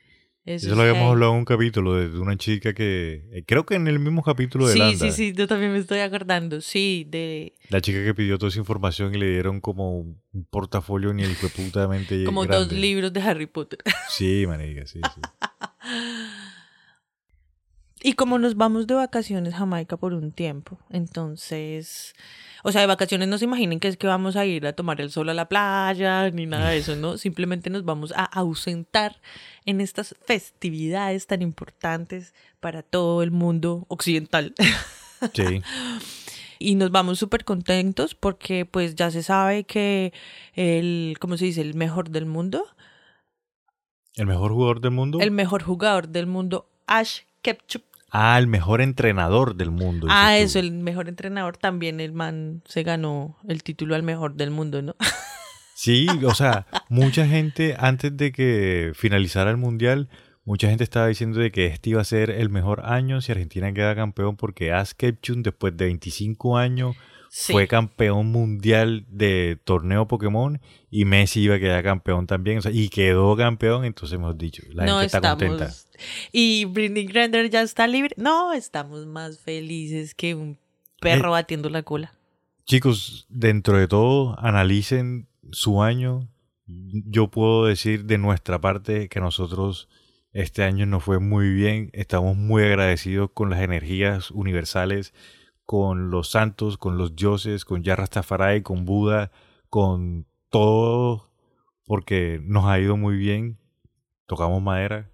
Eso, 0.48 0.66
Eso 0.66 0.70
es 0.70 0.76
lo 0.76 0.82
habíamos 0.82 1.10
hablado 1.12 1.32
en 1.32 1.38
un 1.40 1.44
capítulo 1.44 1.94
de 1.94 2.18
una 2.18 2.36
chica 2.38 2.72
que. 2.72 3.28
eh, 3.32 3.44
creo 3.46 3.66
que 3.66 3.74
en 3.74 3.86
el 3.86 3.98
mismo 3.98 4.22
capítulo 4.22 4.66
de 4.66 4.72
Sí, 4.72 4.78
Landa. 4.78 4.98
sí, 4.98 5.12
sí, 5.12 5.32
yo 5.36 5.46
también 5.46 5.72
me 5.72 5.78
estoy 5.78 5.98
acordando. 5.98 6.60
Sí, 6.62 7.06
de 7.08 7.54
La 7.68 7.80
chica 7.82 8.02
que 8.02 8.14
pidió 8.14 8.38
toda 8.38 8.48
esa 8.48 8.58
información 8.58 9.14
y 9.14 9.18
le 9.18 9.28
dieron 9.30 9.60
como 9.60 9.98
un 9.98 10.20
portafolio 10.50 11.12
ni 11.12 11.22
el 11.22 11.34
fue 11.36 11.50
putamente 11.50 12.24
como 12.24 12.42
grande. 12.42 12.64
dos 12.64 12.72
libros 12.72 13.12
de 13.12 13.20
Harry 13.20 13.46
Potter. 13.46 13.80
Sí, 14.08 14.44
marica, 14.46 14.86
sí, 14.86 15.00
sí. 15.14 15.20
Y 18.02 18.12
como 18.14 18.38
nos 18.38 18.56
vamos 18.56 18.86
de 18.86 18.94
vacaciones 18.94 19.54
a 19.54 19.58
Jamaica 19.58 19.96
por 19.96 20.14
un 20.14 20.30
tiempo, 20.32 20.78
entonces, 20.88 22.14
o 22.68 22.72
sea, 22.72 22.82
de 22.82 22.86
vacaciones 22.86 23.28
no 23.28 23.38
se 23.38 23.46
imaginen 23.46 23.80
que 23.80 23.88
es 23.88 23.96
que 23.96 24.06
vamos 24.06 24.36
a 24.36 24.44
ir 24.44 24.66
a 24.66 24.74
tomar 24.74 25.00
el 25.00 25.10
sol 25.10 25.28
a 25.30 25.34
la 25.34 25.48
playa 25.48 26.30
ni 26.30 26.44
nada 26.44 26.70
de 26.70 26.78
eso, 26.78 26.96
¿no? 26.96 27.16
Simplemente 27.16 27.70
nos 27.70 27.84
vamos 27.84 28.12
a 28.12 28.24
ausentar 28.24 29.20
en 29.64 29.80
estas 29.80 30.14
festividades 30.26 31.26
tan 31.26 31.40
importantes 31.40 32.34
para 32.60 32.82
todo 32.82 33.22
el 33.22 33.30
mundo 33.30 33.84
occidental. 33.88 34.54
Sí. 35.34 35.62
Y 36.60 36.76
nos 36.76 36.92
vamos 36.92 37.18
súper 37.18 37.44
contentos 37.44 38.14
porque 38.14 38.64
pues 38.64 38.94
ya 38.94 39.10
se 39.10 39.24
sabe 39.24 39.64
que 39.64 40.12
el, 40.54 41.16
¿cómo 41.18 41.36
se 41.36 41.46
dice? 41.46 41.60
El 41.60 41.74
mejor 41.74 42.10
del 42.10 42.24
mundo, 42.24 42.64
El 44.14 44.26
mejor 44.26 44.52
jugador 44.52 44.80
del 44.80 44.92
mundo. 44.92 45.18
el 45.20 45.32
mejor 45.32 45.64
jugador 45.64 46.06
del 46.08 46.28
mundo, 46.28 46.68
Ash 46.86 47.22
Ketchum, 47.42 47.82
Ah, 48.10 48.38
el 48.38 48.46
mejor 48.46 48.80
entrenador 48.80 49.56
del 49.56 49.70
mundo. 49.70 50.06
Ah, 50.10 50.34
tú. 50.36 50.44
eso, 50.44 50.58
el 50.58 50.72
mejor 50.72 51.08
entrenador 51.08 51.56
también, 51.56 52.00
el 52.00 52.12
man 52.12 52.62
se 52.66 52.82
ganó 52.82 53.36
el 53.46 53.62
título 53.62 53.94
al 53.94 54.02
mejor 54.02 54.34
del 54.34 54.50
mundo, 54.50 54.82
¿no? 54.82 54.94
Sí, 55.80 56.08
o 56.24 56.34
sea, 56.34 56.66
mucha 56.88 57.24
gente 57.24 57.76
antes 57.78 58.16
de 58.16 58.32
que 58.32 58.90
finalizara 58.96 59.48
el 59.52 59.58
mundial, 59.58 60.08
mucha 60.44 60.68
gente 60.68 60.82
estaba 60.82 61.06
diciendo 61.06 61.38
de 61.38 61.52
que 61.52 61.66
este 61.66 61.90
iba 61.90 62.00
a 62.00 62.04
ser 62.04 62.30
el 62.30 62.50
mejor 62.50 62.84
año 62.84 63.20
si 63.20 63.30
Argentina 63.30 63.72
queda 63.72 63.94
campeón 63.94 64.34
porque 64.34 64.72
Ash 64.72 64.90
Ketchum 64.96 65.44
después 65.44 65.76
de 65.76 65.84
25 65.84 66.58
años 66.58 66.96
Sí. 67.30 67.52
fue 67.52 67.66
campeón 67.68 68.26
mundial 68.26 69.04
de 69.08 69.58
torneo 69.64 70.08
Pokémon 70.08 70.60
y 70.90 71.04
Messi 71.04 71.42
iba 71.42 71.56
a 71.56 71.58
quedar 71.58 71.84
campeón 71.84 72.26
también, 72.26 72.58
o 72.58 72.62
sea, 72.62 72.72
y 72.72 72.88
quedó 72.88 73.36
campeón, 73.36 73.84
entonces 73.84 74.16
hemos 74.16 74.36
dicho, 74.38 74.62
la 74.70 74.86
no 74.86 74.92
gente 75.00 75.06
está 75.06 75.18
estamos. 75.18 75.44
contenta. 75.44 75.74
Y 76.32 76.64
Britney 76.64 77.04
Griner 77.06 77.50
ya 77.50 77.62
está 77.62 77.86
libre. 77.86 78.14
No, 78.16 78.52
estamos 78.52 79.06
más 79.06 79.38
felices 79.40 80.14
que 80.14 80.34
un 80.34 80.58
perro 81.00 81.28
Eh, 81.28 81.32
batiendo 81.32 81.68
la 81.70 81.82
cola. 81.82 82.14
Chicos, 82.64 83.26
dentro 83.28 83.78
de 83.78 83.88
todo, 83.88 84.38
analicen 84.38 85.26
su 85.50 85.82
año. 85.82 86.28
Yo 86.66 87.28
puedo 87.28 87.64
decir 87.66 88.04
de 88.04 88.18
nuestra 88.18 88.60
parte 88.60 89.08
que 89.08 89.20
nosotros 89.20 89.88
este 90.32 90.62
año 90.64 90.84
nos 90.86 91.02
fue 91.02 91.18
muy 91.18 91.48
bien. 91.52 91.90
Estamos 91.94 92.36
muy 92.36 92.62
agradecidos 92.62 93.30
con 93.32 93.48
las 93.50 93.60
energías 93.60 94.30
universales, 94.30 95.14
con 95.68 96.08
los 96.10 96.30
santos, 96.30 96.78
con 96.78 96.96
los 96.96 97.14
dioses, 97.14 97.66
con 97.66 97.82
Yah 97.82 97.94
Rastafari, 97.94 98.62
con 98.62 98.86
Buda, 98.86 99.30
con 99.68 100.24
todo, 100.48 101.30
porque 101.84 102.40
nos 102.42 102.64
ha 102.64 102.80
ido 102.80 102.96
muy 102.96 103.18
bien. 103.18 103.58
Tocamos 104.24 104.62
madera 104.62 105.10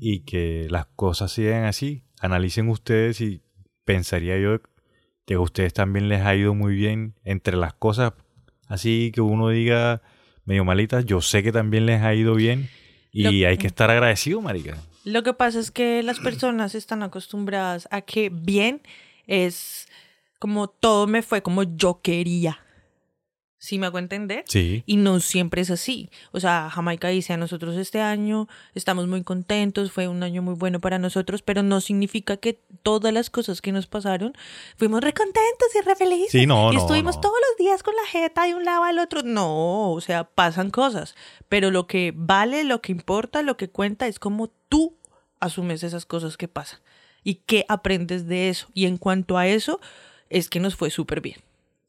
y 0.00 0.24
que 0.24 0.66
las 0.70 0.86
cosas 0.96 1.30
sigan 1.30 1.66
así. 1.66 2.02
Analicen 2.20 2.68
ustedes 2.68 3.20
y 3.20 3.42
pensaría 3.84 4.36
yo 4.40 4.58
que 5.24 5.34
a 5.34 5.40
ustedes 5.40 5.72
también 5.72 6.08
les 6.08 6.22
ha 6.22 6.34
ido 6.34 6.52
muy 6.52 6.74
bien 6.74 7.14
entre 7.22 7.56
las 7.56 7.74
cosas 7.74 8.12
así 8.66 9.12
que 9.14 9.20
uno 9.20 9.50
diga 9.50 10.02
medio 10.44 10.64
malitas, 10.64 11.04
yo 11.06 11.20
sé 11.20 11.44
que 11.44 11.52
también 11.52 11.86
les 11.86 12.02
ha 12.02 12.12
ido 12.12 12.34
bien 12.34 12.68
y 13.12 13.22
Lo- 13.22 13.48
hay 13.48 13.56
que 13.56 13.68
estar 13.68 13.88
agradecido, 13.88 14.40
marica. 14.40 14.76
Lo 15.04 15.22
que 15.22 15.32
pasa 15.32 15.60
es 15.60 15.70
que 15.70 16.02
las 16.02 16.18
personas 16.18 16.74
están 16.74 17.04
acostumbradas 17.04 17.86
a 17.92 18.00
que 18.00 18.30
bien 18.30 18.80
es 19.26 19.88
como 20.38 20.68
todo 20.68 21.06
me 21.06 21.22
fue 21.22 21.42
como 21.42 21.62
yo 21.62 22.00
quería. 22.02 22.60
¿Sí 23.64 23.78
me 23.78 23.86
hago 23.86 23.98
entender? 23.98 24.44
Sí. 24.46 24.82
Y 24.84 24.98
no 24.98 25.20
siempre 25.20 25.62
es 25.62 25.70
así. 25.70 26.10
O 26.32 26.40
sea, 26.40 26.68
Jamaica 26.68 27.08
dice 27.08 27.32
a 27.32 27.38
nosotros 27.38 27.78
este 27.78 27.98
año 27.98 28.46
estamos 28.74 29.06
muy 29.06 29.22
contentos, 29.22 29.90
fue 29.90 30.06
un 30.06 30.22
año 30.22 30.42
muy 30.42 30.52
bueno 30.52 30.82
para 30.82 30.98
nosotros, 30.98 31.40
pero 31.40 31.62
no 31.62 31.80
significa 31.80 32.36
que 32.36 32.60
todas 32.82 33.10
las 33.14 33.30
cosas 33.30 33.62
que 33.62 33.72
nos 33.72 33.86
pasaron 33.86 34.34
fuimos 34.76 35.00
re 35.00 35.14
contentos 35.14 35.68
y 35.74 35.80
re 35.80 35.96
felices. 35.96 36.30
Sí, 36.30 36.44
no, 36.44 36.74
y 36.74 36.76
no, 36.76 36.82
estuvimos 36.82 37.14
no. 37.14 37.20
todos 37.22 37.36
los 37.48 37.56
días 37.56 37.82
con 37.82 37.96
la 37.96 38.06
jeta 38.06 38.44
de 38.44 38.54
un 38.54 38.66
lado 38.66 38.84
al 38.84 38.98
otro. 38.98 39.22
No, 39.22 39.92
o 39.92 40.00
sea, 40.02 40.24
pasan 40.24 40.68
cosas. 40.68 41.14
Pero 41.48 41.70
lo 41.70 41.86
que 41.86 42.12
vale, 42.14 42.64
lo 42.64 42.82
que 42.82 42.92
importa, 42.92 43.40
lo 43.40 43.56
que 43.56 43.70
cuenta 43.70 44.06
es 44.08 44.18
cómo 44.18 44.52
tú 44.68 44.98
asumes 45.40 45.82
esas 45.82 46.04
cosas 46.04 46.36
que 46.36 46.48
pasan 46.48 46.80
y 47.24 47.36
qué 47.46 47.64
aprendes 47.68 48.26
de 48.28 48.50
eso. 48.50 48.68
Y 48.74 48.86
en 48.86 48.98
cuanto 48.98 49.36
a 49.38 49.48
eso, 49.48 49.80
es 50.30 50.48
que 50.48 50.60
nos 50.60 50.76
fue 50.76 50.90
súper 50.90 51.20
bien. 51.20 51.38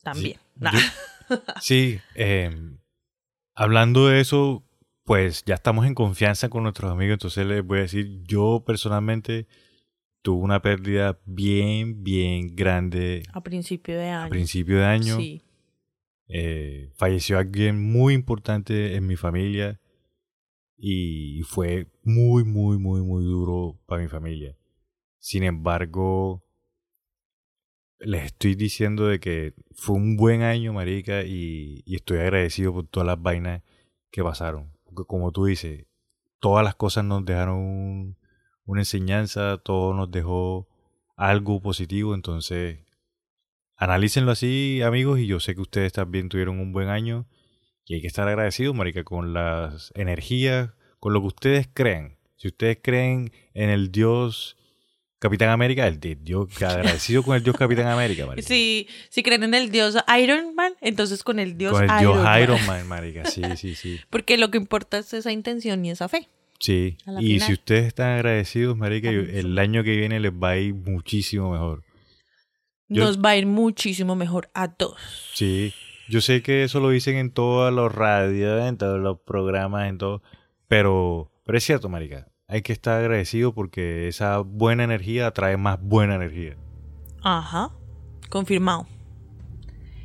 También. 0.01 0.39
Nah. 0.55 0.71
Yo- 0.71 0.79
sí, 1.61 1.99
eh, 2.15 2.49
hablando 3.53 4.07
de 4.07 4.21
eso, 4.21 4.63
pues 5.03 5.43
ya 5.45 5.55
estamos 5.55 5.85
en 5.85 5.93
confianza 5.93 6.49
con 6.49 6.63
nuestros 6.63 6.91
amigos, 6.91 7.13
entonces 7.13 7.45
les 7.45 7.63
voy 7.65 7.79
a 7.79 7.81
decir, 7.83 8.21
yo 8.23 8.63
personalmente 8.65 9.45
tuve 10.21 10.43
una 10.43 10.61
pérdida 10.61 11.19
bien, 11.25 12.03
bien 12.03 12.55
grande 12.55 13.23
A 13.33 13.41
principio 13.43 13.95
de 13.97 14.09
año. 14.09 14.25
a 14.25 14.29
principio 14.29 14.77
de 14.77 14.85
año. 14.85 15.17
Sí. 15.17 15.41
Eh, 16.27 16.89
falleció 16.95 17.37
alguien 17.37 17.79
muy 17.79 18.15
importante 18.15 18.95
en 18.95 19.05
mi 19.05 19.15
familia 19.15 19.79
y 20.77 21.41
fue 21.43 21.87
muy, 22.03 22.43
muy, 22.43 22.77
muy, 22.79 23.01
muy 23.01 23.23
duro 23.23 23.79
para 23.85 24.01
mi 24.01 24.07
familia. 24.07 24.55
Sin 25.25 25.41
embargo, 25.41 26.43
les 27.97 28.25
estoy 28.25 28.53
diciendo 28.53 29.07
de 29.07 29.19
que 29.19 29.55
fue 29.73 29.95
un 29.95 30.17
buen 30.17 30.43
año, 30.43 30.71
marica, 30.71 31.23
y, 31.23 31.83
estoy 31.87 32.19
agradecido 32.19 32.71
por 32.71 32.85
todas 32.85 33.07
las 33.07 33.19
vainas 33.19 33.63
que 34.11 34.21
pasaron. 34.23 34.71
Porque 34.83 35.03
como 35.07 35.31
tú 35.31 35.45
dices, 35.45 35.87
todas 36.39 36.63
las 36.63 36.75
cosas 36.75 37.05
nos 37.05 37.25
dejaron 37.25 37.57
un- 37.57 38.17
una 38.65 38.81
enseñanza, 38.81 39.57
todo 39.57 39.95
nos 39.95 40.11
dejó 40.11 40.67
algo 41.15 41.59
positivo, 41.59 42.13
entonces 42.13 42.85
analícenlo 43.77 44.31
así, 44.31 44.83
amigos, 44.83 45.19
y 45.19 45.25
yo 45.25 45.39
sé 45.39 45.55
que 45.55 45.61
ustedes 45.61 45.91
también 45.91 46.29
tuvieron 46.29 46.59
un 46.59 46.71
buen 46.71 46.89
año 46.89 47.27
y 47.85 47.95
hay 47.95 48.01
que 48.01 48.07
estar 48.07 48.27
agradecidos, 48.27 48.75
marica, 48.75 49.03
con 49.03 49.33
las 49.33 49.91
energías, 49.95 50.69
con 50.99 51.13
lo 51.13 51.21
que 51.21 51.27
ustedes 51.27 51.67
creen. 51.73 52.19
Si 52.35 52.49
ustedes 52.49 52.77
creen 52.83 53.31
en 53.55 53.71
el 53.71 53.91
Dios 53.91 54.55
Capitán 55.19 55.49
América, 55.49 55.87
el 55.87 55.99
Dios 55.99 56.49
agradecido 56.61 57.23
con 57.23 57.35
el 57.35 57.43
Dios 57.43 57.55
Capitán 57.57 57.87
América, 57.87 58.25
marica. 58.27 58.47
Si, 58.47 58.87
si 59.09 59.23
creen 59.23 59.43
en 59.43 59.53
el 59.53 59.71
dios 59.71 59.95
Iron 60.21 60.53
Man, 60.55 60.73
entonces 60.81 61.23
con 61.23 61.39
el 61.39 61.57
dios 61.57 61.71
con 61.73 61.83
el 61.83 61.89
Iron, 61.89 61.99
Dios 62.01 62.23
Man. 62.23 62.43
Iron 62.43 62.65
Man, 62.65 62.87
marica. 62.87 63.25
Sí, 63.25 63.41
sí, 63.55 63.75
sí. 63.75 63.99
Porque 64.09 64.37
lo 64.37 64.51
que 64.51 64.57
importa 64.57 64.97
es 64.97 65.13
esa 65.13 65.31
intención 65.31 65.83
y 65.85 65.91
esa 65.91 66.09
fe. 66.09 66.27
Sí. 66.59 66.97
Y 67.19 67.33
final. 67.33 67.47
si 67.47 67.53
ustedes 67.53 67.85
están 67.87 68.13
agradecidos, 68.15 68.77
marica, 68.77 69.09
el 69.09 69.57
año 69.57 69.83
que 69.83 69.95
viene 69.95 70.19
les 70.19 70.31
va 70.31 70.51
a 70.51 70.57
ir 70.57 70.73
muchísimo 70.73 71.51
mejor. 71.51 71.83
Yo- 72.87 73.03
Nos 73.03 73.19
va 73.19 73.31
a 73.31 73.37
ir 73.37 73.45
muchísimo 73.45 74.15
mejor 74.15 74.49
a 74.53 74.73
todos. 74.73 74.99
Sí, 75.33 75.73
yo 76.07 76.21
sé 76.21 76.41
que 76.43 76.63
eso 76.63 76.79
lo 76.79 76.89
dicen 76.89 77.15
en 77.17 77.31
todos 77.31 77.73
los 77.73 77.91
radios, 77.93 78.63
en 78.67 78.77
todos 78.77 78.99
los 78.99 79.19
programas, 79.21 79.89
en 79.89 79.97
todo, 79.97 80.21
pero, 80.67 81.31
pero 81.45 81.57
es 81.57 81.63
cierto, 81.63 81.89
marica, 81.89 82.27
hay 82.47 82.61
que 82.61 82.73
estar 82.73 82.99
agradecido 82.99 83.53
porque 83.53 84.07
esa 84.07 84.39
buena 84.39 84.83
energía 84.83 85.27
atrae 85.27 85.57
más 85.57 85.81
buena 85.81 86.15
energía. 86.15 86.55
Ajá. 87.23 87.71
Confirmado. 88.29 88.87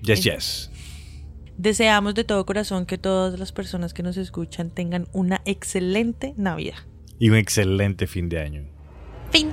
Yes, 0.02 0.22
yes. 0.22 0.70
Deseamos 1.58 2.14
de 2.14 2.24
todo 2.24 2.46
corazón 2.46 2.86
que 2.86 2.96
todas 2.96 3.38
las 3.38 3.52
personas 3.52 3.92
que 3.92 4.02
nos 4.02 4.16
escuchan 4.16 4.70
tengan 4.70 5.08
una 5.12 5.42
excelente 5.44 6.32
Navidad. 6.38 6.78
Y 7.18 7.28
un 7.28 7.36
excelente 7.36 8.06
fin 8.06 8.30
de 8.30 8.40
año. 8.40 8.64
Fin. 9.30 9.52